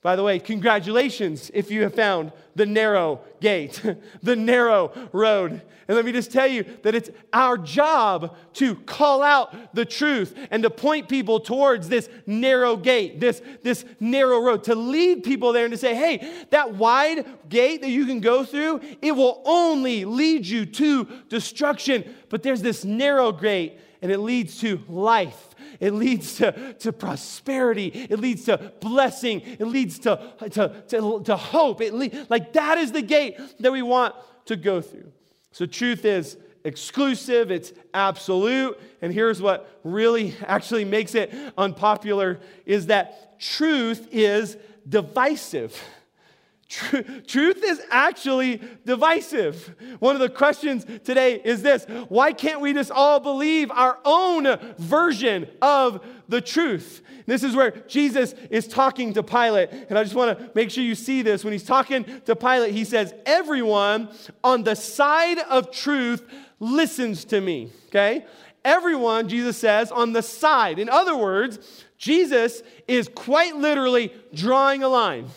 By 0.00 0.14
the 0.14 0.22
way, 0.22 0.38
congratulations 0.38 1.50
if 1.52 1.72
you 1.72 1.82
have 1.82 1.94
found 1.94 2.30
the 2.54 2.66
narrow 2.66 3.20
gate, 3.40 3.82
the 4.22 4.36
narrow 4.36 4.92
road. 5.12 5.60
And 5.88 5.96
let 5.96 6.04
me 6.04 6.12
just 6.12 6.30
tell 6.30 6.46
you 6.46 6.64
that 6.82 6.94
it's 6.94 7.10
our 7.32 7.58
job 7.58 8.36
to 8.54 8.76
call 8.76 9.22
out 9.24 9.74
the 9.74 9.84
truth 9.84 10.38
and 10.52 10.62
to 10.62 10.70
point 10.70 11.08
people 11.08 11.40
towards 11.40 11.88
this 11.88 12.08
narrow 12.26 12.76
gate, 12.76 13.18
this, 13.18 13.42
this 13.64 13.84
narrow 13.98 14.40
road, 14.40 14.64
to 14.64 14.76
lead 14.76 15.24
people 15.24 15.52
there 15.52 15.64
and 15.64 15.72
to 15.72 15.78
say, 15.78 15.94
hey, 15.96 16.44
that 16.50 16.74
wide 16.74 17.24
gate 17.48 17.80
that 17.80 17.90
you 17.90 18.06
can 18.06 18.20
go 18.20 18.44
through, 18.44 18.80
it 19.02 19.12
will 19.12 19.42
only 19.44 20.04
lead 20.04 20.46
you 20.46 20.64
to 20.64 21.08
destruction. 21.28 22.14
But 22.28 22.44
there's 22.44 22.62
this 22.62 22.84
narrow 22.84 23.32
gate 23.32 23.80
and 24.00 24.12
it 24.12 24.18
leads 24.18 24.60
to 24.60 24.84
life. 24.88 25.47
It 25.80 25.92
leads 25.92 26.36
to, 26.36 26.74
to 26.74 26.92
prosperity. 26.92 27.86
It 27.86 28.18
leads 28.18 28.44
to 28.46 28.72
blessing. 28.80 29.42
It 29.42 29.66
leads 29.66 29.98
to, 30.00 30.32
to, 30.50 30.82
to, 30.88 31.22
to 31.24 31.36
hope. 31.36 31.80
It 31.80 31.94
le- 31.94 32.26
like 32.28 32.52
that 32.54 32.78
is 32.78 32.92
the 32.92 33.02
gate 33.02 33.38
that 33.60 33.70
we 33.70 33.82
want 33.82 34.14
to 34.46 34.56
go 34.56 34.80
through. 34.80 35.12
So 35.52 35.66
truth 35.66 36.04
is 36.04 36.36
exclusive, 36.64 37.50
it's 37.50 37.72
absolute. 37.94 38.78
And 39.00 39.12
here's 39.12 39.40
what 39.40 39.80
really 39.84 40.34
actually 40.46 40.84
makes 40.84 41.14
it 41.14 41.32
unpopular 41.56 42.40
is 42.66 42.86
that 42.86 43.38
truth 43.40 44.08
is 44.10 44.56
divisive. 44.88 45.80
Truth 46.68 47.64
is 47.64 47.80
actually 47.90 48.60
divisive. 48.84 49.74
One 50.00 50.14
of 50.14 50.20
the 50.20 50.28
questions 50.28 50.84
today 51.02 51.40
is 51.42 51.62
this 51.62 51.86
why 52.08 52.34
can't 52.34 52.60
we 52.60 52.74
just 52.74 52.90
all 52.90 53.20
believe 53.20 53.70
our 53.70 53.98
own 54.04 54.58
version 54.76 55.48
of 55.62 56.04
the 56.28 56.42
truth? 56.42 57.00
This 57.24 57.42
is 57.42 57.56
where 57.56 57.70
Jesus 57.70 58.34
is 58.50 58.68
talking 58.68 59.14
to 59.14 59.22
Pilate. 59.22 59.70
And 59.70 59.98
I 59.98 60.02
just 60.02 60.14
want 60.14 60.38
to 60.38 60.50
make 60.54 60.70
sure 60.70 60.84
you 60.84 60.94
see 60.94 61.22
this. 61.22 61.42
When 61.42 61.52
he's 61.52 61.64
talking 61.64 62.04
to 62.26 62.36
Pilate, 62.36 62.74
he 62.74 62.84
says, 62.84 63.14
Everyone 63.24 64.10
on 64.44 64.62
the 64.62 64.76
side 64.76 65.38
of 65.38 65.70
truth 65.70 66.22
listens 66.60 67.24
to 67.26 67.40
me. 67.40 67.70
Okay? 67.88 68.26
Everyone, 68.62 69.28
Jesus 69.28 69.56
says, 69.56 69.90
on 69.90 70.12
the 70.12 70.22
side. 70.22 70.78
In 70.78 70.90
other 70.90 71.16
words, 71.16 71.86
Jesus 71.96 72.62
is 72.86 73.08
quite 73.08 73.56
literally 73.56 74.12
drawing 74.34 74.82
a 74.82 74.88
line. 74.88 75.28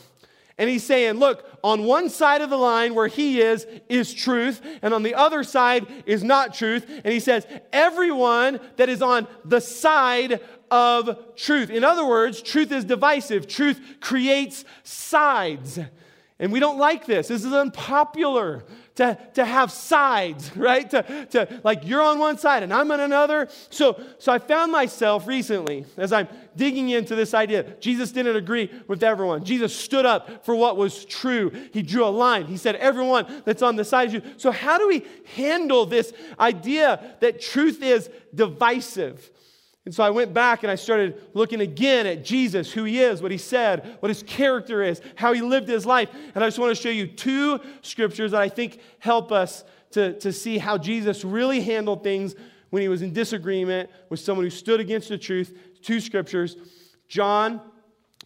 And 0.57 0.69
he's 0.69 0.83
saying, 0.83 1.15
look, 1.15 1.45
on 1.63 1.85
one 1.85 2.09
side 2.09 2.41
of 2.41 2.49
the 2.49 2.57
line 2.57 2.93
where 2.93 3.07
he 3.07 3.41
is, 3.41 3.65
is 3.89 4.13
truth, 4.13 4.61
and 4.81 4.93
on 4.93 5.03
the 5.03 5.15
other 5.15 5.43
side 5.43 5.87
is 6.05 6.23
not 6.23 6.53
truth. 6.53 6.85
And 6.87 7.13
he 7.13 7.19
says, 7.19 7.47
everyone 7.73 8.59
that 8.77 8.89
is 8.89 9.01
on 9.01 9.27
the 9.45 9.61
side 9.61 10.39
of 10.69 11.35
truth. 11.35 11.69
In 11.69 11.83
other 11.83 12.05
words, 12.05 12.41
truth 12.41 12.71
is 12.71 12.85
divisive, 12.85 13.47
truth 13.47 13.81
creates 13.99 14.63
sides. 14.83 15.79
And 16.41 16.51
we 16.51 16.59
don't 16.59 16.79
like 16.79 17.05
this. 17.05 17.27
This 17.27 17.45
is 17.45 17.53
unpopular 17.53 18.63
to, 18.95 19.15
to 19.35 19.45
have 19.45 19.71
sides, 19.71 20.57
right? 20.57 20.89
To, 20.89 21.27
to 21.27 21.61
like 21.63 21.85
you're 21.85 22.01
on 22.01 22.17
one 22.17 22.39
side 22.39 22.63
and 22.63 22.73
I'm 22.73 22.91
on 22.91 22.99
another. 22.99 23.47
So, 23.69 24.01
so 24.17 24.33
I 24.33 24.39
found 24.39 24.71
myself 24.71 25.27
recently 25.27 25.85
as 25.97 26.11
I'm 26.11 26.27
digging 26.55 26.89
into 26.89 27.15
this 27.15 27.35
idea. 27.35 27.75
Jesus 27.79 28.11
didn't 28.11 28.35
agree 28.35 28.71
with 28.87 29.03
everyone. 29.03 29.43
Jesus 29.43 29.73
stood 29.73 30.05
up 30.05 30.43
for 30.43 30.55
what 30.55 30.77
was 30.77 31.05
true. 31.05 31.51
He 31.71 31.83
drew 31.83 32.03
a 32.03 32.09
line. 32.09 32.47
He 32.47 32.57
said, 32.57 32.75
everyone 32.77 33.43
that's 33.45 33.61
on 33.61 33.75
the 33.75 33.85
side 33.85 34.07
of 34.07 34.13
you. 34.15 34.21
So 34.37 34.49
how 34.49 34.79
do 34.79 34.87
we 34.87 35.05
handle 35.35 35.85
this 35.85 36.11
idea 36.39 37.17
that 37.19 37.39
truth 37.39 37.83
is 37.83 38.09
divisive? 38.33 39.29
And 39.85 39.95
so 39.95 40.03
I 40.03 40.11
went 40.11 40.33
back 40.33 40.61
and 40.61 40.71
I 40.71 40.75
started 40.75 41.21
looking 41.33 41.61
again 41.61 42.05
at 42.05 42.23
Jesus, 42.23 42.71
who 42.71 42.83
he 42.83 42.99
is, 42.99 43.21
what 43.21 43.31
he 43.31 43.37
said, 43.37 43.97
what 43.99 44.09
his 44.09 44.21
character 44.23 44.83
is, 44.83 45.01
how 45.15 45.33
he 45.33 45.41
lived 45.41 45.67
his 45.67 45.85
life. 45.85 46.09
And 46.35 46.43
I 46.43 46.47
just 46.47 46.59
want 46.59 46.75
to 46.75 46.81
show 46.81 46.89
you 46.89 47.07
two 47.07 47.59
scriptures 47.81 48.31
that 48.31 48.41
I 48.41 48.49
think 48.49 48.79
help 48.99 49.31
us 49.31 49.63
to, 49.91 50.13
to 50.19 50.31
see 50.31 50.59
how 50.59 50.77
Jesus 50.77 51.25
really 51.25 51.61
handled 51.61 52.03
things 52.03 52.35
when 52.69 52.81
he 52.81 52.87
was 52.87 53.01
in 53.01 53.11
disagreement 53.11 53.89
with 54.09 54.19
someone 54.19 54.45
who 54.45 54.51
stood 54.51 54.79
against 54.79 55.09
the 55.09 55.17
truth. 55.17 55.57
Two 55.81 55.99
scriptures. 55.99 56.57
John 57.07 57.59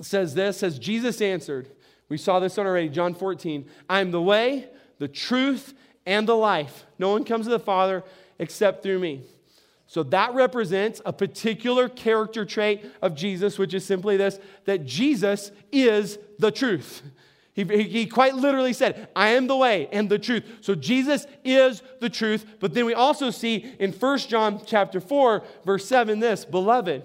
says 0.02 0.34
this, 0.34 0.58
says, 0.58 0.78
Jesus 0.78 1.22
answered. 1.22 1.70
We 2.10 2.18
saw 2.18 2.40
this 2.40 2.58
on 2.58 2.68
already, 2.68 2.90
John 2.90 3.16
14. 3.16 3.66
I 3.90 4.02
am 4.02 4.12
the 4.12 4.22
way, 4.22 4.68
the 5.00 5.08
truth, 5.08 5.74
and 6.06 6.28
the 6.28 6.36
life. 6.36 6.86
No 7.00 7.10
one 7.10 7.24
comes 7.24 7.46
to 7.46 7.50
the 7.50 7.60
Father 7.60 8.04
except 8.38 8.84
through 8.84 9.00
me. 9.00 9.24
So 9.96 10.04
that 10.04 10.34
represents 10.34 11.02
a 11.06 11.14
particular 11.14 11.88
character 11.88 12.44
trait 12.44 12.84
of 13.02 13.16
Jesus, 13.16 13.58
which 13.58 13.74
is 13.74 13.86
simply 13.86 14.18
this 14.18 14.42
that 14.66 14.86
Jesus 14.86 15.52
is 15.72 16.20
the 16.38 16.52
truth. 16.52 17.02
He, 17.54 17.64
he, 17.64 18.06
quite 18.06 18.36
literally 18.36 18.74
said, 18.74 19.08
I 19.16 19.30
am 19.30 19.48
the 19.48 19.56
way 19.56 19.88
and 19.94 20.10
the 20.10 20.20
truth. 20.20 20.44
So 20.60 20.76
Jesus 20.76 21.26
is 21.46 21.82
the 22.02 22.10
truth. 22.10 22.46
But 22.60 22.74
then 22.74 22.86
we 22.86 22.94
also 22.94 23.30
see 23.30 23.74
in 23.80 23.94
1 23.94 24.18
John 24.18 24.60
chapter 24.66 25.00
4, 25.00 25.42
verse 25.64 25.88
7, 25.88 26.20
this, 26.20 26.44
beloved, 26.44 27.04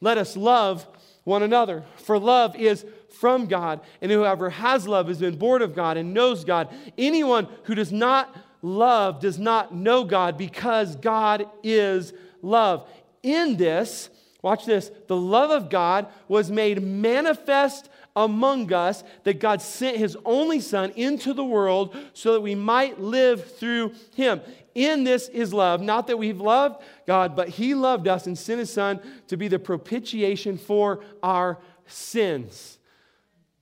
let 0.00 0.16
us 0.16 0.34
love 0.34 0.86
one 1.24 1.42
another. 1.42 1.84
For 1.96 2.18
love 2.18 2.56
is 2.56 2.86
from 3.10 3.44
God, 3.44 3.80
and 4.00 4.10
whoever 4.10 4.48
has 4.48 4.88
love 4.88 5.08
has 5.08 5.18
been 5.18 5.36
born 5.36 5.60
of 5.60 5.74
God 5.74 5.98
and 5.98 6.14
knows 6.14 6.42
God. 6.42 6.74
Anyone 6.96 7.48
who 7.64 7.74
does 7.74 7.92
not 7.92 8.34
love 8.64 9.20
does 9.20 9.38
not 9.38 9.74
know 9.74 10.04
God 10.04 10.36
because 10.38 10.96
God 10.96 11.48
is 11.62 12.12
love. 12.42 12.88
In 13.22 13.56
this, 13.56 14.10
Watch 14.44 14.66
this. 14.66 14.90
The 15.06 15.16
love 15.16 15.50
of 15.50 15.70
God 15.70 16.06
was 16.28 16.50
made 16.50 16.82
manifest 16.82 17.88
among 18.14 18.70
us 18.74 19.02
that 19.22 19.40
God 19.40 19.62
sent 19.62 19.96
his 19.96 20.18
only 20.22 20.60
Son 20.60 20.90
into 20.96 21.32
the 21.32 21.42
world 21.42 21.96
so 22.12 22.34
that 22.34 22.42
we 22.42 22.54
might 22.54 23.00
live 23.00 23.56
through 23.56 23.94
him. 24.14 24.42
In 24.74 25.02
this 25.02 25.30
is 25.30 25.54
love, 25.54 25.80
not 25.80 26.08
that 26.08 26.18
we've 26.18 26.42
loved 26.42 26.82
God, 27.06 27.34
but 27.34 27.48
he 27.48 27.74
loved 27.74 28.06
us 28.06 28.26
and 28.26 28.36
sent 28.36 28.58
his 28.58 28.70
Son 28.70 29.00
to 29.28 29.38
be 29.38 29.48
the 29.48 29.58
propitiation 29.58 30.58
for 30.58 31.00
our 31.22 31.58
sins. 31.86 32.78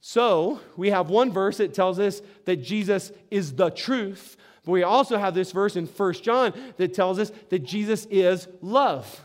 So 0.00 0.58
we 0.76 0.90
have 0.90 1.10
one 1.10 1.30
verse 1.30 1.58
that 1.58 1.74
tells 1.74 2.00
us 2.00 2.22
that 2.44 2.56
Jesus 2.56 3.12
is 3.30 3.54
the 3.54 3.70
truth, 3.70 4.36
but 4.64 4.72
we 4.72 4.82
also 4.82 5.18
have 5.18 5.34
this 5.34 5.52
verse 5.52 5.76
in 5.76 5.86
1 5.86 6.12
John 6.14 6.52
that 6.76 6.94
tells 6.94 7.18
us 7.18 7.32
that 7.48 7.60
Jesus 7.60 8.06
is 8.10 8.46
love. 8.60 9.20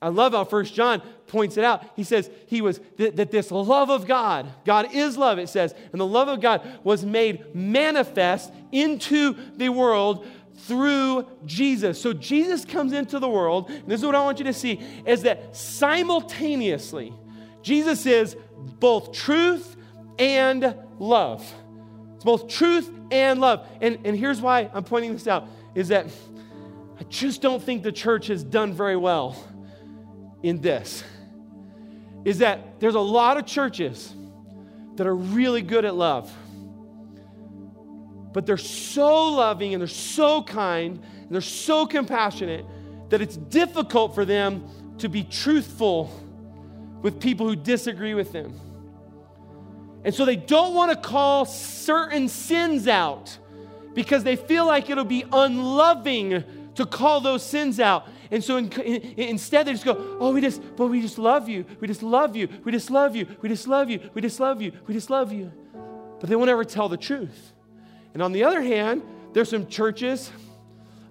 I 0.00 0.08
love 0.08 0.32
how 0.32 0.44
First 0.44 0.74
John 0.74 1.02
points 1.26 1.56
it 1.56 1.64
out. 1.64 1.84
He 1.96 2.04
says 2.04 2.30
he 2.46 2.60
was 2.60 2.80
th- 2.98 3.16
that 3.16 3.30
this 3.30 3.50
love 3.50 3.90
of 3.90 4.06
God, 4.06 4.46
God 4.64 4.94
is 4.94 5.16
love, 5.16 5.38
it 5.38 5.48
says, 5.48 5.74
and 5.90 6.00
the 6.00 6.06
love 6.06 6.28
of 6.28 6.40
God 6.40 6.62
was 6.84 7.04
made 7.04 7.54
manifest 7.54 8.52
into 8.70 9.34
the 9.56 9.70
world 9.70 10.26
through 10.58 11.26
Jesus. 11.44 12.00
So 12.00 12.12
Jesus 12.12 12.64
comes 12.64 12.92
into 12.92 13.18
the 13.18 13.28
world, 13.28 13.70
and 13.70 13.88
this 13.88 14.00
is 14.00 14.06
what 14.06 14.14
I 14.14 14.22
want 14.22 14.38
you 14.38 14.44
to 14.44 14.52
see 14.52 14.80
is 15.04 15.22
that 15.22 15.56
simultaneously, 15.56 17.12
Jesus 17.62 18.06
is 18.06 18.36
both 18.78 19.12
truth 19.12 19.76
and 20.18 20.76
love. 20.98 21.54
Both 22.26 22.48
truth 22.48 22.90
and 23.12 23.40
love. 23.40 23.64
And, 23.80 24.00
and 24.04 24.18
here's 24.18 24.40
why 24.40 24.68
I'm 24.74 24.82
pointing 24.82 25.12
this 25.12 25.28
out 25.28 25.46
is 25.76 25.88
that 25.88 26.06
I 26.98 27.04
just 27.04 27.40
don't 27.40 27.62
think 27.62 27.84
the 27.84 27.92
church 27.92 28.26
has 28.26 28.42
done 28.42 28.72
very 28.72 28.96
well 28.96 29.36
in 30.42 30.60
this 30.60 31.04
is 32.24 32.38
that 32.38 32.80
there's 32.80 32.96
a 32.96 33.00
lot 33.00 33.36
of 33.36 33.46
churches 33.46 34.12
that 34.96 35.06
are 35.06 35.14
really 35.14 35.62
good 35.62 35.84
at 35.84 35.94
love. 35.94 36.34
But 38.32 38.44
they're 38.44 38.56
so 38.56 39.28
loving 39.28 39.72
and 39.72 39.80
they're 39.80 39.86
so 39.86 40.42
kind 40.42 41.00
and 41.22 41.28
they're 41.30 41.40
so 41.40 41.86
compassionate 41.86 42.66
that 43.10 43.20
it's 43.20 43.36
difficult 43.36 44.16
for 44.16 44.24
them 44.24 44.68
to 44.98 45.08
be 45.08 45.22
truthful 45.22 46.10
with 47.02 47.20
people 47.20 47.46
who 47.46 47.54
disagree 47.54 48.14
with 48.14 48.32
them. 48.32 48.52
And 50.06 50.14
so 50.14 50.24
they 50.24 50.36
don't 50.36 50.72
want 50.72 50.92
to 50.92 50.96
call 50.96 51.44
certain 51.46 52.28
sins 52.28 52.86
out 52.86 53.36
because 53.92 54.22
they 54.22 54.36
feel 54.36 54.64
like 54.64 54.88
it'll 54.88 55.02
be 55.02 55.24
unloving 55.32 56.44
to 56.76 56.86
call 56.86 57.20
those 57.20 57.42
sins 57.42 57.80
out. 57.80 58.06
And 58.30 58.42
so 58.42 58.56
in, 58.56 58.70
in, 58.70 59.02
instead, 59.18 59.66
they 59.66 59.72
just 59.72 59.84
go, 59.84 60.16
Oh, 60.20 60.32
we 60.32 60.40
just, 60.40 60.62
but 60.76 60.86
we 60.86 61.00
just 61.00 61.18
love 61.18 61.48
you. 61.48 61.64
We 61.80 61.88
just 61.88 62.04
love 62.04 62.36
you. 62.36 62.48
We 62.62 62.70
just 62.70 62.88
love 62.88 63.16
you. 63.16 63.26
We 63.42 63.48
just 63.48 63.66
love 63.66 63.90
you. 63.90 64.00
We 64.14 64.20
just 64.20 64.38
love 64.38 64.62
you. 64.62 64.70
We 64.86 64.94
just 64.94 65.10
love 65.10 65.32
you. 65.32 65.50
But 66.20 66.28
they 66.28 66.36
won't 66.36 66.50
ever 66.50 66.64
tell 66.64 66.88
the 66.88 66.96
truth. 66.96 67.52
And 68.14 68.22
on 68.22 68.30
the 68.30 68.44
other 68.44 68.62
hand, 68.62 69.02
there's 69.32 69.48
some 69.48 69.66
churches 69.66 70.30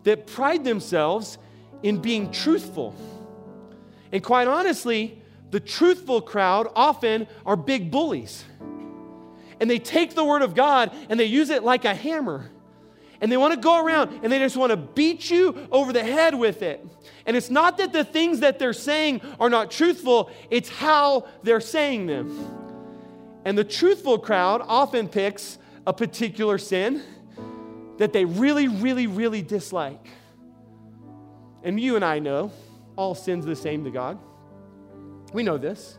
that 0.03 0.25
pride 0.25 0.63
themselves 0.63 1.37
in 1.83 1.97
being 1.97 2.31
truthful. 2.31 2.95
And 4.13 4.23
quite 4.23 4.47
honestly, 4.47 5.21
the 5.51 5.59
truthful 5.59 6.21
crowd 6.21 6.69
often 6.77 7.27
are 7.45 7.57
big 7.57 7.91
bullies. 7.91 8.45
And 9.59 9.69
they 9.69 9.79
take 9.79 10.15
the 10.15 10.23
word 10.23 10.41
of 10.41 10.55
God 10.55 10.91
and 11.09 11.19
they 11.19 11.25
use 11.25 11.49
it 11.49 11.63
like 11.63 11.85
a 11.85 11.95
hammer 11.95 12.51
and 13.21 13.31
they 13.31 13.37
want 13.37 13.53
to 13.53 13.59
go 13.59 13.83
around 13.83 14.19
and 14.23 14.31
they 14.31 14.39
just 14.39 14.57
want 14.57 14.71
to 14.71 14.77
beat 14.77 15.29
you 15.29 15.67
over 15.71 15.93
the 15.93 16.03
head 16.03 16.35
with 16.35 16.61
it. 16.61 16.85
And 17.25 17.35
it's 17.35 17.49
not 17.49 17.77
that 17.77 17.93
the 17.93 18.03
things 18.03 18.41
that 18.41 18.59
they're 18.59 18.73
saying 18.73 19.21
are 19.39 19.49
not 19.49 19.71
truthful, 19.71 20.29
it's 20.49 20.69
how 20.69 21.27
they're 21.43 21.61
saying 21.61 22.07
them. 22.07 22.61
And 23.45 23.57
the 23.57 23.63
truthful 23.63 24.19
crowd 24.19 24.61
often 24.63 25.07
picks 25.07 25.57
a 25.87 25.93
particular 25.93 26.57
sin 26.57 27.01
that 27.97 28.11
they 28.11 28.25
really, 28.25 28.67
really, 28.67 29.07
really 29.07 29.41
dislike. 29.41 30.07
And 31.63 31.79
you 31.79 31.95
and 31.95 32.03
I 32.03 32.19
know 32.19 32.51
all 32.95 33.15
sins 33.15 33.45
the 33.45 33.55
same 33.55 33.83
to 33.85 33.91
God. 33.91 34.19
We 35.33 35.43
know 35.43 35.57
this. 35.57 35.97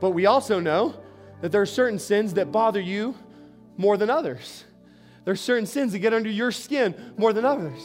But 0.00 0.10
we 0.10 0.26
also 0.26 0.58
know 0.60 0.94
that 1.40 1.52
there 1.52 1.62
are 1.62 1.66
certain 1.66 1.98
sins 1.98 2.34
that 2.34 2.52
bother 2.52 2.80
you 2.80 3.14
more 3.76 3.96
than 3.96 4.10
others. 4.10 4.64
There 5.24 5.32
are 5.32 5.36
certain 5.36 5.66
sins 5.66 5.92
that 5.92 5.98
get 6.00 6.12
under 6.12 6.30
your 6.30 6.52
skin 6.52 6.94
more 7.16 7.32
than 7.32 7.44
others. 7.44 7.80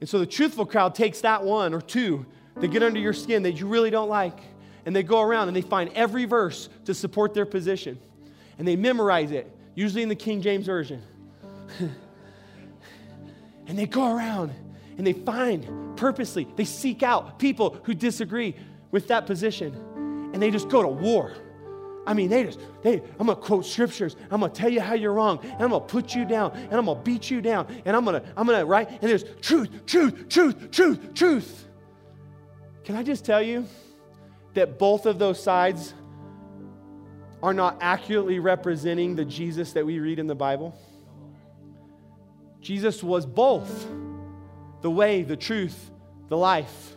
And 0.00 0.08
so 0.08 0.18
the 0.18 0.26
truthful 0.26 0.66
crowd 0.66 0.94
takes 0.94 1.20
that 1.20 1.44
one 1.44 1.74
or 1.74 1.80
two 1.80 2.26
that 2.56 2.68
get 2.68 2.82
under 2.82 2.98
your 2.98 3.12
skin 3.12 3.42
that 3.44 3.52
you 3.60 3.66
really 3.66 3.90
don't 3.90 4.08
like, 4.08 4.38
and 4.86 4.96
they 4.96 5.02
go 5.02 5.20
around 5.20 5.48
and 5.48 5.56
they 5.56 5.62
find 5.62 5.90
every 5.94 6.24
verse 6.24 6.68
to 6.86 6.94
support 6.94 7.34
their 7.34 7.46
position. 7.46 7.98
And 8.58 8.66
they 8.66 8.76
memorize 8.76 9.30
it, 9.30 9.50
usually 9.74 10.02
in 10.02 10.08
the 10.08 10.16
King 10.16 10.42
James 10.42 10.66
Version. 10.66 11.02
and 13.66 13.78
they 13.78 13.86
go 13.86 14.14
around 14.14 14.52
and 14.98 15.06
they 15.06 15.12
find 15.12 15.96
purposely, 15.96 16.46
they 16.56 16.64
seek 16.64 17.02
out 17.02 17.38
people 17.38 17.78
who 17.84 17.94
disagree 17.94 18.54
with 18.90 19.08
that 19.08 19.26
position, 19.26 19.74
and 20.34 20.42
they 20.42 20.50
just 20.50 20.68
go 20.68 20.82
to 20.82 20.88
war. 20.88 21.32
I 22.10 22.12
mean, 22.12 22.28
they 22.28 22.42
just, 22.42 22.58
they, 22.82 22.94
I'm 23.20 23.28
gonna 23.28 23.36
quote 23.36 23.64
scriptures. 23.64 24.16
I'm 24.32 24.40
gonna 24.40 24.52
tell 24.52 24.68
you 24.68 24.80
how 24.80 24.94
you're 24.94 25.12
wrong, 25.12 25.38
and 25.44 25.62
I'm 25.62 25.70
gonna 25.70 25.78
put 25.78 26.12
you 26.12 26.24
down, 26.24 26.50
and 26.50 26.74
I'm 26.74 26.86
gonna 26.86 27.00
beat 27.02 27.30
you 27.30 27.40
down, 27.40 27.68
and 27.84 27.94
I'm 27.94 28.04
gonna, 28.04 28.24
I'm 28.36 28.48
gonna, 28.48 28.66
right? 28.66 28.90
And 28.90 29.02
there's 29.02 29.22
truth, 29.40 29.86
truth, 29.86 30.28
truth, 30.28 30.72
truth, 30.72 31.14
truth. 31.14 31.68
Can 32.82 32.96
I 32.96 33.04
just 33.04 33.24
tell 33.24 33.40
you 33.40 33.64
that 34.54 34.76
both 34.76 35.06
of 35.06 35.20
those 35.20 35.40
sides 35.40 35.94
are 37.44 37.54
not 37.54 37.78
accurately 37.80 38.40
representing 38.40 39.14
the 39.14 39.24
Jesus 39.24 39.72
that 39.74 39.86
we 39.86 40.00
read 40.00 40.18
in 40.18 40.26
the 40.26 40.34
Bible? 40.34 40.76
Jesus 42.60 43.04
was 43.04 43.24
both 43.24 43.86
the 44.80 44.90
way, 44.90 45.22
the 45.22 45.36
truth, 45.36 45.92
the 46.28 46.36
life. 46.36 46.96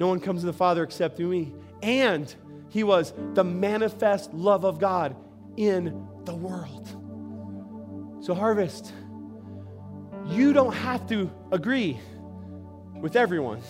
No 0.00 0.08
one 0.08 0.18
comes 0.18 0.40
to 0.40 0.46
the 0.46 0.52
Father 0.52 0.82
except 0.82 1.16
through 1.16 1.28
me. 1.28 1.54
And 1.80 2.34
he 2.72 2.84
was 2.84 3.12
the 3.34 3.44
manifest 3.44 4.32
love 4.32 4.64
of 4.64 4.78
God 4.78 5.14
in 5.58 6.08
the 6.24 6.34
world. 6.34 6.88
So, 8.24 8.32
Harvest, 8.32 8.90
you 10.28 10.54
don't 10.54 10.72
have 10.72 11.06
to 11.08 11.30
agree 11.50 12.00
with 12.98 13.14
everyone. 13.14 13.60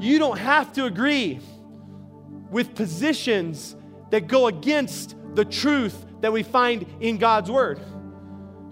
You 0.00 0.18
don't 0.18 0.38
have 0.38 0.72
to 0.72 0.86
agree 0.86 1.40
with 2.50 2.74
positions 2.74 3.76
that 4.08 4.26
go 4.26 4.46
against 4.46 5.14
the 5.34 5.44
truth 5.44 6.06
that 6.22 6.32
we 6.32 6.42
find 6.42 6.86
in 7.00 7.18
God's 7.18 7.50
Word. 7.50 7.78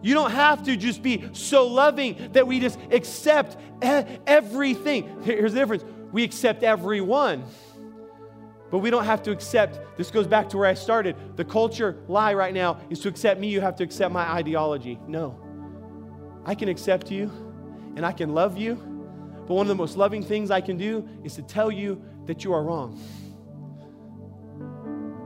You 0.01 0.15
don't 0.15 0.31
have 0.31 0.63
to 0.63 0.79
just 0.79 1.03
be 1.03 1.29
so 1.35 1.67
loving 1.67 2.31
that 2.33 2.47
we 2.47 2.59
just 2.59 2.79
accept 2.91 3.59
everything. 3.83 5.21
Here's 5.25 5.53
the 5.53 5.59
difference 5.59 5.85
we 6.11 6.25
accept 6.25 6.63
everyone. 6.63 7.45
But 8.71 8.79
we 8.79 8.91
don't 8.91 9.05
have 9.05 9.23
to 9.25 9.33
accept, 9.33 9.81
this 9.97 10.11
goes 10.11 10.27
back 10.27 10.49
to 10.51 10.59
where 10.59 10.69
I 10.69 10.75
started. 10.75 11.17
The 11.37 11.45
culture 11.45 11.97
lie 12.07 12.35
right 12.35 12.55
now 12.55 12.79
is 12.89 13.01
to 13.01 13.09
accept 13.09 13.41
me, 13.41 13.49
you 13.49 13.61
have 13.61 13.75
to 13.77 13.85
accept 13.85 14.13
my 14.13 14.31
ideology. 14.31 14.99
No. 15.07 15.39
I 16.45 16.55
can 16.55 16.69
accept 16.69 17.11
you 17.11 17.31
and 17.97 18.07
I 18.07 18.13
can 18.13 18.33
love 18.33 18.57
you, 18.57 18.77
but 19.47 19.55
one 19.55 19.65
of 19.65 19.69
the 19.69 19.75
most 19.75 19.97
loving 19.97 20.23
things 20.23 20.51
I 20.51 20.61
can 20.61 20.77
do 20.77 21.09
is 21.25 21.35
to 21.35 21.43
tell 21.43 21.71
you 21.71 22.01
that 22.27 22.45
you 22.45 22.53
are 22.53 22.63
wrong. 22.63 22.97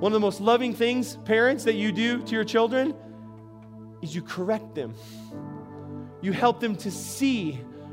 One 0.00 0.10
of 0.10 0.14
the 0.14 0.20
most 0.20 0.40
loving 0.40 0.74
things, 0.74 1.16
parents, 1.24 1.64
that 1.64 1.74
you 1.74 1.92
do 1.92 2.22
to 2.22 2.34
your 2.34 2.44
children 2.44 2.94
is 4.02 4.14
you 4.14 4.22
correct 4.22 4.74
them. 4.74 4.94
You 6.22 6.32
help 6.32 6.60
them 6.60 6.76
to 6.76 6.90
see 6.90 7.52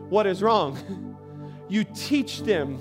what 0.10 0.26
is 0.26 0.42
wrong. 0.42 0.78
You 1.70 1.86
teach 1.86 2.42
them 2.42 2.80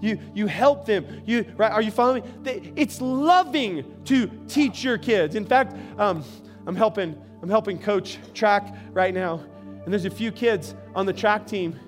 you, 0.00 0.18
you 0.34 0.46
help 0.46 0.84
them. 0.84 1.22
You, 1.24 1.46
right, 1.56 1.72
are 1.72 1.82
you 1.82 1.90
following 1.90 2.22
me? 2.42 2.72
It's 2.76 3.00
loving 3.00 3.84
to 4.04 4.30
teach 4.48 4.84
your 4.84 4.98
kids. 4.98 5.34
In 5.34 5.44
fact, 5.44 5.74
um, 5.98 6.24
I'm, 6.66 6.76
helping, 6.76 7.20
I'm 7.42 7.48
helping 7.48 7.78
coach 7.78 8.18
track 8.34 8.76
right 8.92 9.14
now, 9.14 9.40
and 9.84 9.92
there's 9.92 10.04
a 10.04 10.10
few 10.10 10.32
kids 10.32 10.74
on 10.94 11.06
the 11.06 11.12
track 11.12 11.46
team 11.46 11.78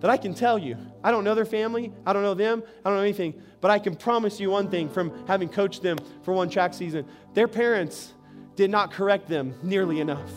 that 0.00 0.10
I 0.10 0.16
can 0.16 0.34
tell 0.34 0.58
you. 0.58 0.76
I 1.02 1.10
don't 1.10 1.24
know 1.24 1.34
their 1.34 1.44
family, 1.44 1.92
I 2.04 2.12
don't 2.12 2.22
know 2.22 2.34
them, 2.34 2.62
I 2.84 2.90
don't 2.90 2.98
know 2.98 3.02
anything, 3.02 3.40
but 3.60 3.70
I 3.70 3.78
can 3.78 3.94
promise 3.94 4.38
you 4.40 4.50
one 4.50 4.68
thing 4.70 4.88
from 4.88 5.26
having 5.26 5.48
coached 5.48 5.82
them 5.82 5.98
for 6.22 6.34
one 6.34 6.50
track 6.50 6.74
season 6.74 7.06
their 7.34 7.48
parents 7.48 8.12
did 8.56 8.70
not 8.70 8.90
correct 8.90 9.28
them 9.28 9.54
nearly 9.62 10.00
enough. 10.00 10.30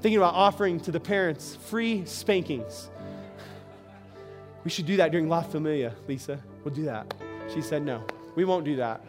Thinking 0.00 0.18
about 0.18 0.34
offering 0.34 0.80
to 0.80 0.90
the 0.90 1.00
parents 1.00 1.56
free 1.56 2.04
spankings 2.04 2.90
we 4.66 4.70
should 4.70 4.84
do 4.84 4.96
that 4.96 5.12
during 5.12 5.28
La 5.28 5.42
Familia, 5.42 5.94
Lisa. 6.08 6.42
We'll 6.64 6.74
do 6.74 6.86
that. 6.86 7.14
She 7.54 7.62
said, 7.62 7.84
No, 7.84 8.04
we 8.34 8.44
won't 8.44 8.64
do 8.64 8.74
that. 8.74 9.00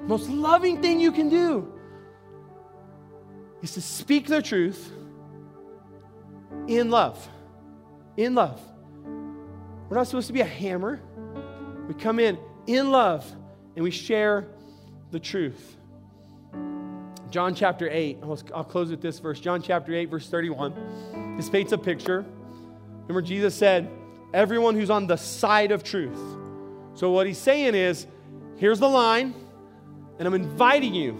Most 0.00 0.30
loving 0.30 0.80
thing 0.80 0.98
you 0.98 1.12
can 1.12 1.28
do 1.28 1.70
is 3.60 3.72
to 3.72 3.82
speak 3.82 4.26
the 4.26 4.40
truth 4.40 4.90
in 6.66 6.88
love. 6.88 7.28
In 8.16 8.34
love. 8.34 8.58
We're 9.04 9.98
not 9.98 10.06
supposed 10.06 10.28
to 10.28 10.32
be 10.32 10.40
a 10.40 10.46
hammer. 10.46 11.02
We 11.86 11.92
come 11.92 12.20
in 12.20 12.38
in 12.66 12.90
love 12.90 13.30
and 13.76 13.84
we 13.84 13.90
share 13.90 14.46
the 15.10 15.20
truth. 15.20 15.76
John 17.28 17.54
chapter 17.54 17.86
8, 17.90 18.20
I'll 18.54 18.64
close 18.64 18.90
with 18.90 19.02
this 19.02 19.18
verse. 19.18 19.40
John 19.40 19.60
chapter 19.60 19.94
8, 19.94 20.06
verse 20.06 20.26
31. 20.30 21.36
This 21.36 21.50
paints 21.50 21.72
a 21.72 21.78
picture. 21.78 22.24
Remember, 23.02 23.22
Jesus 23.22 23.54
said, 23.54 23.90
Everyone 24.34 24.74
who's 24.74 24.90
on 24.90 25.06
the 25.06 25.16
side 25.16 25.72
of 25.72 25.84
truth. 25.84 26.18
So, 26.94 27.10
what 27.10 27.26
he's 27.26 27.38
saying 27.38 27.74
is, 27.74 28.06
here's 28.56 28.78
the 28.78 28.88
line, 28.88 29.34
and 30.18 30.26
I'm 30.26 30.34
inviting 30.34 30.94
you. 30.94 31.18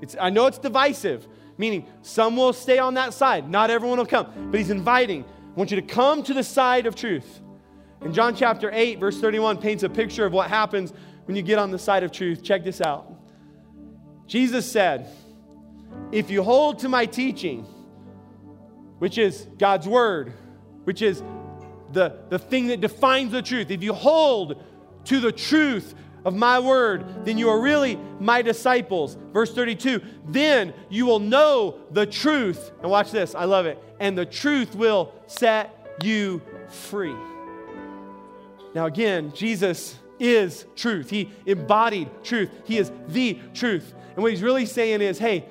It's, 0.00 0.16
I 0.20 0.30
know 0.30 0.46
it's 0.46 0.58
divisive, 0.58 1.26
meaning 1.58 1.86
some 2.02 2.36
will 2.36 2.52
stay 2.52 2.78
on 2.78 2.94
that 2.94 3.14
side, 3.14 3.48
not 3.48 3.70
everyone 3.70 3.98
will 3.98 4.06
come, 4.06 4.50
but 4.50 4.58
he's 4.58 4.70
inviting. 4.70 5.24
I 5.24 5.58
want 5.58 5.70
you 5.70 5.80
to 5.80 5.86
come 5.86 6.22
to 6.24 6.34
the 6.34 6.44
side 6.44 6.86
of 6.86 6.94
truth. 6.94 7.40
And 8.02 8.12
John 8.12 8.36
chapter 8.36 8.70
8, 8.72 9.00
verse 9.00 9.18
31 9.20 9.58
paints 9.58 9.82
a 9.82 9.88
picture 9.88 10.26
of 10.26 10.32
what 10.32 10.48
happens 10.50 10.92
when 11.24 11.36
you 11.36 11.42
get 11.42 11.58
on 11.58 11.70
the 11.70 11.78
side 11.78 12.02
of 12.02 12.12
truth. 12.12 12.42
Check 12.42 12.62
this 12.62 12.80
out. 12.80 13.10
Jesus 14.26 14.70
said, 14.70 15.08
If 16.12 16.30
you 16.30 16.42
hold 16.42 16.80
to 16.80 16.88
my 16.88 17.06
teaching, 17.06 17.62
which 18.98 19.18
is 19.18 19.46
God's 19.58 19.88
word, 19.88 20.32
which 20.86 21.02
is 21.02 21.20
the, 21.92 22.16
the 22.28 22.38
thing 22.38 22.68
that 22.68 22.80
defines 22.80 23.32
the 23.32 23.42
truth, 23.42 23.70
if 23.72 23.82
you 23.82 23.92
hold 23.92 24.62
to 25.06 25.18
the 25.18 25.32
truth 25.32 25.94
of 26.24 26.34
my 26.34 26.60
word, 26.60 27.24
then 27.24 27.38
you 27.38 27.48
are 27.48 27.60
really 27.60 27.98
my 28.20 28.40
disciples. 28.40 29.18
Verse 29.32 29.52
32 29.52 30.00
Then 30.28 30.72
you 30.88 31.06
will 31.06 31.18
know 31.18 31.78
the 31.90 32.06
truth. 32.06 32.70
And 32.82 32.90
watch 32.90 33.10
this, 33.10 33.34
I 33.34 33.44
love 33.44 33.66
it. 33.66 33.82
And 33.98 34.16
the 34.16 34.26
truth 34.26 34.76
will 34.76 35.12
set 35.26 35.96
you 36.02 36.40
free. 36.68 37.16
Now, 38.74 38.86
again, 38.86 39.32
Jesus 39.34 39.98
is 40.20 40.66
truth. 40.76 41.10
He 41.10 41.30
embodied 41.46 42.10
truth. 42.22 42.50
He 42.64 42.78
is 42.78 42.92
the 43.08 43.40
truth. 43.54 43.92
And 44.14 44.22
what 44.22 44.30
he's 44.30 44.42
really 44.42 44.66
saying 44.66 45.00
is 45.00 45.18
hey, 45.18 45.46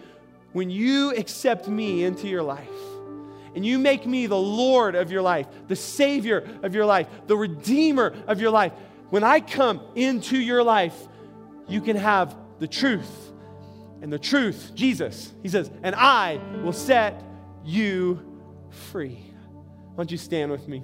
when 0.54 0.70
you 0.70 1.12
accept 1.12 1.68
me 1.68 2.06
into 2.06 2.30
your 2.30 2.44
life, 2.44 2.70
and 3.56 3.66
you 3.66 3.80
make 3.80 4.06
me 4.06 4.28
the 4.28 4.38
Lord 4.38 4.96
of 4.96 5.12
your 5.12 5.22
life, 5.22 5.48
the 5.68 5.76
Savior 5.76 6.48
of 6.62 6.76
your 6.76 6.86
life, 6.86 7.08
the 7.28 7.38
Redeemer 7.38 8.14
of 8.28 8.42
your 8.42 8.52
life, 8.52 8.74
when 9.10 9.24
I 9.24 9.40
come 9.40 9.82
into 9.96 10.38
your 10.38 10.62
life, 10.62 10.96
you 11.68 11.82
can 11.82 11.96
have 11.96 12.36
the 12.60 12.68
truth. 12.68 13.32
And 14.02 14.12
the 14.12 14.20
truth, 14.20 14.72
Jesus, 14.76 15.34
he 15.42 15.50
says, 15.50 15.72
and 15.82 15.96
I 15.96 16.40
will 16.64 16.74
set 16.74 17.24
you 17.64 18.20
free. 18.92 19.18
Why 19.96 20.04
don't 20.04 20.12
you 20.12 20.18
stand 20.18 20.52
with 20.52 20.68
me? 20.68 20.84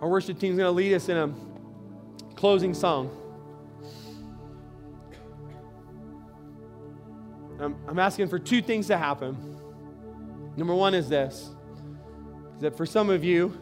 Our 0.00 0.08
worship 0.08 0.38
team 0.38 0.52
is 0.52 0.58
going 0.58 0.68
to 0.68 0.72
lead 0.72 0.94
us 0.94 1.08
in 1.08 1.16
a 1.16 1.32
closing 2.34 2.74
song. 2.74 3.21
I'm, 7.62 7.76
I'm 7.86 7.98
asking 7.98 8.28
for 8.28 8.38
two 8.38 8.60
things 8.60 8.88
to 8.88 8.98
happen. 8.98 9.36
Number 10.56 10.74
one 10.74 10.94
is 10.94 11.08
this 11.08 11.50
is 12.56 12.60
that 12.60 12.76
for 12.76 12.86
some 12.86 13.08
of 13.08 13.22
you, 13.22 13.56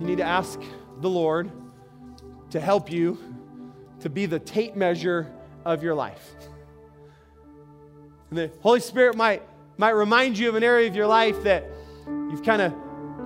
you 0.00 0.06
need 0.06 0.18
to 0.18 0.24
ask 0.24 0.60
the 1.00 1.10
Lord 1.10 1.50
to 2.50 2.60
help 2.60 2.90
you 2.90 3.18
to 4.00 4.08
be 4.08 4.26
the 4.26 4.38
tape 4.38 4.76
measure 4.76 5.30
of 5.64 5.82
your 5.82 5.94
life. 5.94 6.34
And 8.30 8.38
the 8.38 8.50
Holy 8.60 8.80
Spirit 8.80 9.16
might, 9.16 9.42
might 9.76 9.90
remind 9.90 10.38
you 10.38 10.48
of 10.48 10.54
an 10.54 10.62
area 10.62 10.86
of 10.86 10.94
your 10.94 11.06
life 11.06 11.42
that 11.42 11.64
you've 12.06 12.44
kind 12.44 12.62
of 12.62 12.72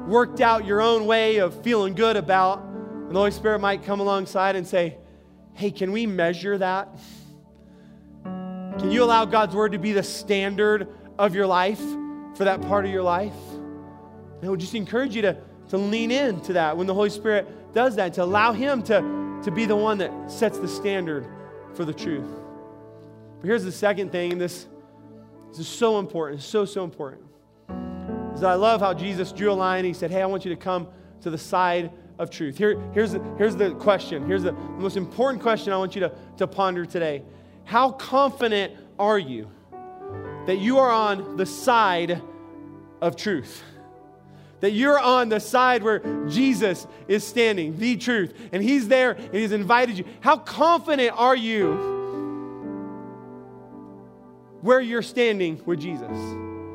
worked 0.06 0.40
out 0.40 0.64
your 0.64 0.80
own 0.80 1.06
way 1.06 1.36
of 1.38 1.62
feeling 1.62 1.94
good 1.94 2.16
about. 2.16 2.62
And 2.62 3.10
the 3.10 3.18
Holy 3.18 3.30
Spirit 3.30 3.60
might 3.60 3.84
come 3.84 4.00
alongside 4.00 4.56
and 4.56 4.66
say, 4.66 4.96
Hey, 5.54 5.70
can 5.70 5.92
we 5.92 6.06
measure 6.06 6.56
that? 6.56 6.88
Can 8.82 8.90
you 8.90 9.04
allow 9.04 9.24
God's 9.24 9.54
word 9.54 9.70
to 9.72 9.78
be 9.78 9.92
the 9.92 10.02
standard 10.02 10.88
of 11.16 11.36
your 11.36 11.46
life 11.46 11.80
for 12.34 12.42
that 12.42 12.60
part 12.62 12.84
of 12.84 12.90
your 12.90 13.04
life? 13.04 13.32
And 13.52 14.40
I 14.42 14.48
would 14.48 14.58
just 14.58 14.74
encourage 14.74 15.14
you 15.14 15.22
to, 15.22 15.36
to 15.68 15.78
lean 15.78 16.10
into 16.10 16.54
that 16.54 16.76
when 16.76 16.88
the 16.88 16.92
Holy 16.92 17.08
Spirit 17.08 17.72
does 17.72 17.94
that, 17.94 18.12
to 18.14 18.24
allow 18.24 18.52
Him 18.52 18.82
to, 18.82 19.40
to 19.44 19.52
be 19.52 19.66
the 19.66 19.76
one 19.76 19.98
that 19.98 20.10
sets 20.28 20.58
the 20.58 20.66
standard 20.66 21.28
for 21.74 21.84
the 21.84 21.94
truth. 21.94 22.26
But 23.40 23.46
here's 23.46 23.62
the 23.62 23.70
second 23.70 24.10
thing, 24.10 24.32
and 24.32 24.40
this, 24.40 24.66
this 25.50 25.60
is 25.60 25.68
so 25.68 26.00
important, 26.00 26.42
so, 26.42 26.64
so 26.64 26.82
important. 26.82 27.22
Is 28.34 28.40
that 28.40 28.50
I 28.50 28.54
love 28.54 28.80
how 28.80 28.94
Jesus 28.94 29.30
drew 29.30 29.52
a 29.52 29.54
line. 29.54 29.84
He 29.84 29.92
said, 29.92 30.10
Hey, 30.10 30.22
I 30.22 30.26
want 30.26 30.44
you 30.44 30.50
to 30.52 30.60
come 30.60 30.88
to 31.20 31.30
the 31.30 31.38
side 31.38 31.92
of 32.18 32.30
truth. 32.30 32.58
Here, 32.58 32.80
here's, 32.92 33.12
the, 33.12 33.22
here's 33.38 33.54
the 33.54 33.76
question. 33.76 34.26
Here's 34.26 34.42
the, 34.42 34.50
the 34.50 34.58
most 34.58 34.96
important 34.96 35.40
question 35.40 35.72
I 35.72 35.76
want 35.76 35.94
you 35.94 36.00
to, 36.00 36.12
to 36.38 36.48
ponder 36.48 36.84
today. 36.84 37.22
How 37.64 37.92
confident 37.92 38.74
are 38.98 39.18
you 39.18 39.50
that 40.46 40.58
you 40.58 40.78
are 40.78 40.90
on 40.90 41.36
the 41.36 41.46
side 41.46 42.20
of 43.00 43.16
truth? 43.16 43.62
That 44.60 44.72
you're 44.72 44.98
on 44.98 45.28
the 45.28 45.40
side 45.40 45.82
where 45.82 46.00
Jesus 46.28 46.86
is 47.08 47.26
standing, 47.26 47.78
the 47.78 47.96
truth, 47.96 48.32
and 48.52 48.62
He's 48.62 48.88
there 48.88 49.12
and 49.12 49.34
He's 49.34 49.52
invited 49.52 49.98
you. 49.98 50.04
How 50.20 50.36
confident 50.36 51.18
are 51.18 51.36
you 51.36 51.90
where 54.60 54.80
you're 54.80 55.02
standing 55.02 55.60
with 55.66 55.80
Jesus? 55.80 56.16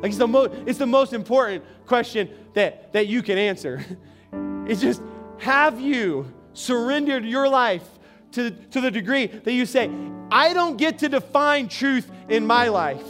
Like 0.02 0.10
it's 0.10 0.18
the, 0.18 0.28
most, 0.28 0.52
it's 0.66 0.80
the 0.80 0.86
most 0.86 1.14
important 1.14 1.64
question 1.86 2.30
that, 2.54 2.94
that 2.94 3.08
you 3.08 3.22
can 3.22 3.38
answer. 3.38 3.84
It's 4.68 4.82
just, 4.82 5.02
have 5.38 5.80
you 5.80 6.34
surrendered 6.52 7.24
your 7.24 7.48
life 7.48 7.88
to, 8.38 8.52
to 8.52 8.82
the 8.82 8.92
degree 8.92 9.26
that 9.28 9.52
you 9.52 9.66
say, 9.66 9.92
I 10.32 10.54
don't 10.54 10.78
get 10.78 11.00
to 11.00 11.10
define 11.10 11.68
truth 11.68 12.10
in 12.30 12.46
my 12.46 12.68
life. 12.70 13.04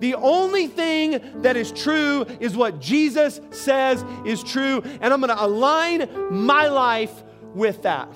The 0.00 0.14
only 0.14 0.66
thing 0.66 1.42
that 1.42 1.56
is 1.56 1.70
true 1.70 2.24
is 2.40 2.56
what 2.56 2.80
Jesus 2.80 3.40
says 3.50 4.04
is 4.24 4.42
true, 4.42 4.82
and 5.00 5.12
I'm 5.12 5.20
going 5.20 5.36
to 5.36 5.44
align 5.44 6.08
my 6.30 6.66
life 6.68 7.22
with 7.54 7.82
that. 7.82 8.08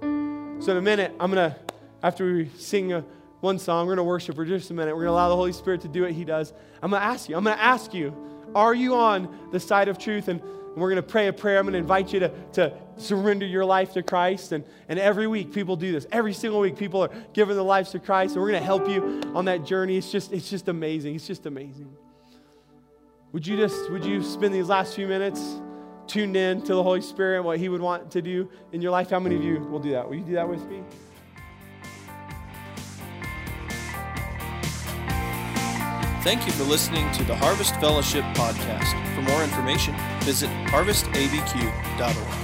So, 0.00 0.70
in 0.70 0.76
a 0.76 0.82
minute, 0.82 1.12
I'm 1.18 1.32
going 1.32 1.50
to, 1.50 1.56
after 2.02 2.32
we 2.32 2.50
sing 2.58 2.92
a, 2.92 3.04
one 3.40 3.58
song, 3.58 3.86
we're 3.86 3.96
going 3.96 4.04
to 4.04 4.08
worship 4.08 4.36
for 4.36 4.44
just 4.44 4.70
a 4.70 4.74
minute. 4.74 4.94
We're 4.94 5.02
going 5.02 5.14
to 5.14 5.14
allow 5.14 5.28
the 5.30 5.36
Holy 5.36 5.52
Spirit 5.52 5.80
to 5.80 5.88
do 5.88 6.02
what 6.02 6.12
He 6.12 6.24
does. 6.24 6.52
I'm 6.80 6.90
going 6.90 7.02
to 7.02 7.06
ask 7.06 7.28
you, 7.28 7.36
I'm 7.36 7.42
going 7.42 7.56
to 7.56 7.62
ask 7.62 7.92
you, 7.92 8.14
are 8.54 8.74
you 8.74 8.94
on 8.94 9.48
the 9.50 9.58
side 9.58 9.88
of 9.88 9.98
truth? 9.98 10.28
And 10.28 10.40
and 10.72 10.80
we're 10.80 10.88
going 10.88 11.02
to 11.02 11.08
pray 11.08 11.26
a 11.26 11.32
prayer. 11.32 11.58
I'm 11.58 11.64
going 11.64 11.74
to 11.74 11.78
invite 11.78 12.14
you 12.14 12.20
to, 12.20 12.32
to 12.54 12.72
surrender 12.96 13.46
your 13.46 13.64
life 13.64 13.92
to 13.94 14.02
Christ. 14.02 14.52
And, 14.52 14.64
and 14.88 14.98
every 14.98 15.26
week, 15.26 15.52
people 15.52 15.76
do 15.76 15.92
this. 15.92 16.06
Every 16.12 16.32
single 16.32 16.60
week, 16.60 16.76
people 16.76 17.02
are 17.02 17.10
giving 17.32 17.56
their 17.56 17.64
lives 17.64 17.90
to 17.90 17.98
Christ. 17.98 18.34
And 18.34 18.42
we're 18.42 18.50
going 18.50 18.60
to 18.60 18.66
help 18.66 18.88
you 18.88 19.20
on 19.34 19.44
that 19.46 19.64
journey. 19.64 19.96
It's 19.96 20.10
just, 20.10 20.32
it's 20.32 20.50
just 20.50 20.68
amazing. 20.68 21.14
It's 21.14 21.26
just 21.26 21.46
amazing. 21.46 21.94
Would 23.32 23.46
you 23.46 23.56
just, 23.56 23.90
would 23.90 24.04
you 24.04 24.22
spend 24.22 24.54
these 24.54 24.68
last 24.68 24.94
few 24.94 25.06
minutes 25.06 25.40
tuned 26.06 26.36
in 26.36 26.60
to 26.62 26.74
the 26.74 26.82
Holy 26.82 27.00
Spirit 27.00 27.36
and 27.38 27.46
what 27.46 27.58
He 27.58 27.68
would 27.68 27.80
want 27.80 28.10
to 28.12 28.22
do 28.22 28.50
in 28.72 28.82
your 28.82 28.90
life? 28.90 29.10
How 29.10 29.20
many 29.20 29.36
of 29.36 29.42
you 29.42 29.60
will 29.60 29.80
do 29.80 29.92
that? 29.92 30.08
Will 30.08 30.16
you 30.16 30.24
do 30.24 30.34
that 30.34 30.48
with 30.48 30.64
me? 30.66 30.82
Thank 36.22 36.46
you 36.46 36.52
for 36.52 36.62
listening 36.62 37.10
to 37.14 37.24
the 37.24 37.34
Harvest 37.34 37.74
Fellowship 37.80 38.22
podcast. 38.34 38.92
For 39.16 39.22
more 39.22 39.42
information, 39.42 39.96
visit 40.20 40.48
harvestabq.org. 40.68 42.41